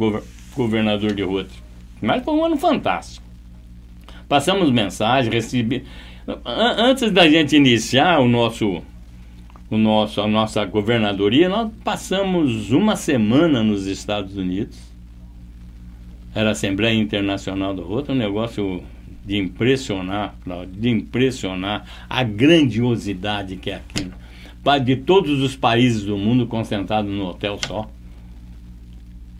governador 0.54 1.14
de 1.14 1.22
Rota. 1.22 1.50
Mas 2.00 2.24
foi 2.24 2.34
um 2.34 2.44
ano 2.44 2.56
fantástico. 2.56 3.24
Passamos 4.28 4.70
mensagem, 4.70 5.32
recebi. 5.32 5.84
Antes 6.44 7.10
da 7.10 7.28
gente 7.28 7.56
iniciar 7.56 8.20
o 8.20 8.28
nosso 8.28 8.82
o 9.70 9.78
nosso, 9.78 10.20
a 10.20 10.26
nossa 10.26 10.64
governadoria, 10.66 11.48
nós 11.48 11.70
passamos 11.82 12.72
uma 12.72 12.94
semana 12.94 13.62
nos 13.62 13.86
Estados 13.86 14.36
Unidos. 14.36 14.78
Era 16.34 16.50
a 16.50 16.52
Assembleia 16.52 16.94
Internacional 16.94 17.74
do 17.74 17.82
Rota, 17.82 18.12
um 18.12 18.16
negócio 18.16 18.82
de 19.24 19.38
impressionar, 19.38 20.34
de 20.68 20.90
impressionar 20.90 21.86
a 22.08 22.22
grandiosidade 22.22 23.56
que 23.56 23.70
é 23.70 23.76
aquilo. 23.76 24.12
De 24.84 24.96
todos 24.96 25.40
os 25.40 25.56
países 25.56 26.04
do 26.04 26.18
mundo 26.18 26.46
concentrados 26.46 27.10
no 27.10 27.26
hotel 27.26 27.58
só. 27.66 27.88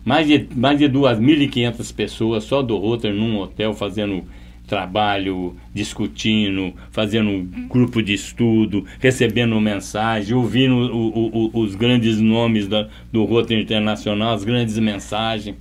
Mais 0.05 0.27
de, 0.27 0.47
mais 0.55 0.77
de 0.77 0.85
2.500 0.85 1.95
pessoas 1.95 2.43
só 2.43 2.61
do 2.61 2.77
Rotary 2.77 3.17
num 3.17 3.39
hotel 3.39 3.73
fazendo 3.73 4.23
trabalho, 4.67 5.55
discutindo, 5.73 6.73
fazendo 6.91 7.29
um 7.29 7.67
grupo 7.67 8.01
de 8.01 8.13
estudo, 8.13 8.85
recebendo 8.99 9.59
mensagem, 9.59 10.35
ouvindo 10.35 10.75
o, 10.75 11.49
o, 11.53 11.59
os 11.59 11.75
grandes 11.75 12.19
nomes 12.19 12.67
da, 12.67 12.87
do 13.11 13.23
Rotary 13.25 13.61
Internacional, 13.61 14.33
as 14.33 14.43
grandes 14.43 14.77
mensagens. 14.79 15.55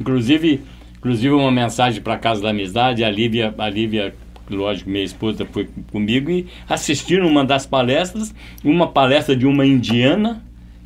Inclusive, 0.00 0.60
inclusive 0.98 1.34
uma 1.34 1.50
mensagem 1.50 2.00
para 2.00 2.14
a 2.14 2.18
Casa 2.18 2.42
da 2.42 2.50
Amizade, 2.50 3.04
a 3.04 3.10
Lívia, 3.10 3.54
a 3.56 3.68
Lívia 3.68 4.14
lógico, 4.50 4.88
minha 4.88 5.04
esposa 5.04 5.44
foi 5.44 5.68
comigo 5.92 6.30
e 6.30 6.46
assistiram 6.68 7.26
uma 7.26 7.44
das 7.44 7.66
palestras, 7.66 8.34
uma 8.64 8.86
palestra 8.88 9.36
de 9.36 9.46
uma 9.46 9.66
indiana 9.66 10.42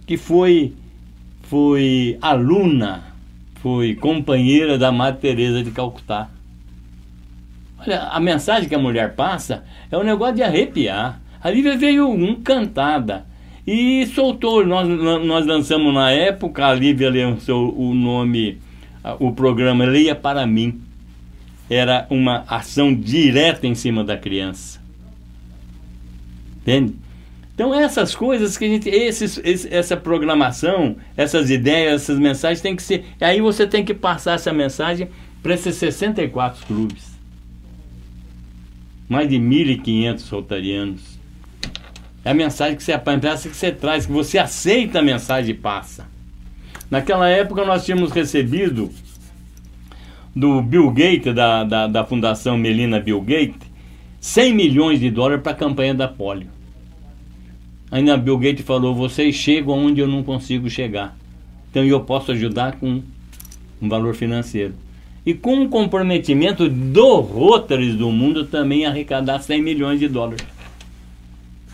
que 0.07 0.17
foi 0.17 0.73
foi 1.53 2.17
aluna, 2.23 3.05
foi 3.57 3.95
companheira 3.95 4.79
da 4.79 4.91
Madre 4.91 5.21
Teresa 5.21 5.63
de 5.63 5.71
Calcutá. 5.71 6.31
Olha, 7.79 8.05
a 8.05 8.19
mensagem 8.19 8.67
que 8.67 8.75
a 8.75 8.79
mulher 8.79 9.15
passa 9.15 9.63
é 9.91 9.99
um 9.99 10.03
negócio 10.03 10.37
de 10.37 10.43
arrepiar. 10.43 11.21
A 11.43 11.51
Lívia 11.51 11.77
veio 11.77 12.15
encantada 12.15 13.27
e 13.67 14.07
soltou. 14.07 14.65
Nós, 14.65 14.89
nós 14.89 15.45
lançamos 15.45 15.93
na 15.93 16.11
época, 16.11 16.67
a 16.67 16.73
Lívia 16.73 17.11
lançou 17.11 17.79
o 17.79 17.93
nome, 17.93 18.59
o 19.21 19.31
programa 19.33 19.85
Leia 19.85 20.15
para 20.15 20.47
mim. 20.47 20.81
Era 21.69 22.07
uma 22.09 22.45
ação 22.49 22.95
direta 22.95 23.67
em 23.67 23.75
cima 23.75 24.03
da 24.03 24.17
criança. 24.17 24.81
Entende? 26.63 26.95
Então 27.55 27.75
essas 27.75 28.15
coisas 28.15 28.57
que 28.57 28.65
a 28.65 28.69
gente, 28.69 28.89
esses, 28.89 29.41
esse, 29.45 29.73
essa 29.73 29.97
programação, 29.97 30.97
essas 31.17 31.51
ideias, 31.51 32.03
essas 32.03 32.19
mensagens 32.19 32.61
tem 32.61 32.75
que 32.75 32.83
ser. 32.83 33.05
Aí 33.21 33.41
você 33.41 33.67
tem 33.67 33.85
que 33.85 33.93
passar 33.93 34.35
essa 34.35 34.53
mensagem 34.53 35.09
para 35.43 35.55
esses 35.55 35.77
64 35.77 36.67
clubes 36.67 37.13
mais 39.13 39.29
de 39.29 39.37
1.500 39.37 40.31
rotarianos. 40.31 41.19
É 42.25 42.31
a 42.31 42.35
mensagem 42.35 42.77
que 42.77 42.83
você, 42.83 42.93
a 42.93 43.03
mensagem 43.05 43.51
que 43.51 43.57
você 43.57 43.71
traz, 43.71 44.07
que 44.07 44.13
você 44.13 44.39
aceita 44.39 45.01
a 45.01 45.03
mensagem 45.03 45.51
e 45.51 45.55
passa. 45.55 46.07
Naquela 46.91 47.29
época 47.29 47.63
nós 47.65 47.85
tínhamos 47.85 48.11
recebido 48.11 48.91
do 50.35 50.63
Bill 50.63 50.91
Gates, 50.91 51.35
da, 51.35 51.63
da, 51.63 51.87
da 51.87 52.05
Fundação 52.05 52.57
Melina 52.57 52.99
Bill 53.01 53.21
Gates, 53.21 53.71
100 54.19 54.55
milhões 54.55 54.99
de 54.99 55.11
dólares 55.11 55.43
para 55.43 55.53
a 55.53 55.57
campanha 55.57 55.95
da 55.95 56.09
polio. 56.09 56.49
Ainda 57.93 58.17
Bill 58.17 58.39
Gates 58.39 58.65
falou: 58.65 58.95
vocês 58.95 59.35
chegam 59.35 59.79
onde 59.79 60.01
eu 60.01 60.09
não 60.09 60.25
consigo 60.25 60.69
chegar. 60.71 61.15
Então 61.71 61.85
eu 61.85 62.01
posso 62.01 62.33
ajudar 62.33 62.79
com 62.79 63.03
um 63.81 63.89
valor 63.89 64.15
financeiro 64.15 64.75
e 65.25 65.35
com 65.35 65.55
um 65.55 65.69
comprometimento 65.69 66.69
do 66.69 67.21
Rotary 67.21 67.93
do 67.93 68.11
mundo 68.11 68.45
também 68.47 68.87
arrecadar 68.87 69.41
100 69.41 69.63
milhões 69.63 70.01
de 70.01 70.09
dólares. 70.09 70.45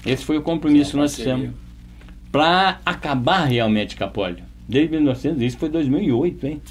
Esse 0.04 0.24
foi 0.24 0.36
o 0.36 0.42
compromisso 0.42 0.92
que 0.92 0.96
nós 0.96 1.14
fizemos 1.14 1.50
para 2.30 2.80
acabar 2.84 3.44
realmente 3.44 3.96
com 3.96 4.04
a 4.04 4.08
polio. 4.08 4.44
Desde 4.68 4.90
1900, 4.90 5.40
isso 5.40 5.56
foi 5.56 5.68
2008, 5.68 6.46
hein? 6.46 6.62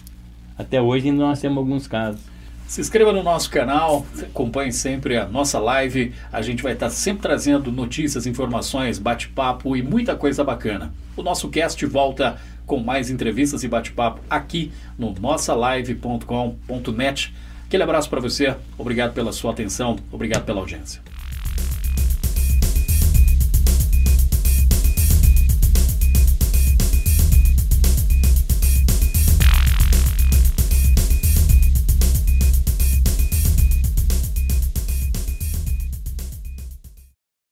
Até 0.58 0.82
hoje 0.82 1.10
ainda 1.10 1.24
nós 1.24 1.42
temos 1.42 1.58
alguns 1.58 1.88
casos. 1.88 2.22
Se 2.68 2.82
inscreva 2.82 3.14
no 3.14 3.24
nosso 3.24 3.50
canal, 3.50 4.06
acompanhe 4.22 4.74
sempre 4.74 5.16
a 5.16 5.26
nossa 5.26 5.58
live. 5.58 6.14
A 6.32 6.42
gente 6.42 6.62
vai 6.62 6.74
estar 6.74 6.90
sempre 6.90 7.22
trazendo 7.22 7.72
notícias, 7.72 8.28
informações, 8.28 9.00
bate-papo 9.00 9.78
e 9.78 9.82
muita 9.82 10.18
coisa 10.18 10.44
bacana. 10.44 10.94
O 11.16 11.24
nosso 11.24 11.48
cast 11.50 11.86
volta 11.86 12.38
com 12.66 12.80
mais 12.80 13.10
entrevistas 13.10 13.64
e 13.64 13.70
bate-papo 13.70 14.20
aqui 14.30 14.74
no 15.00 15.14
nossalive.com.net. 15.14 17.34
Aquele 17.66 17.84
abraço 17.84 18.10
para 18.10 18.20
você, 18.20 18.54
obrigado 18.78 19.14
pela 19.14 19.32
sua 19.32 19.52
atenção, 19.52 19.96
obrigado 20.12 20.44
pela 20.44 20.60
audiência. 20.60 21.02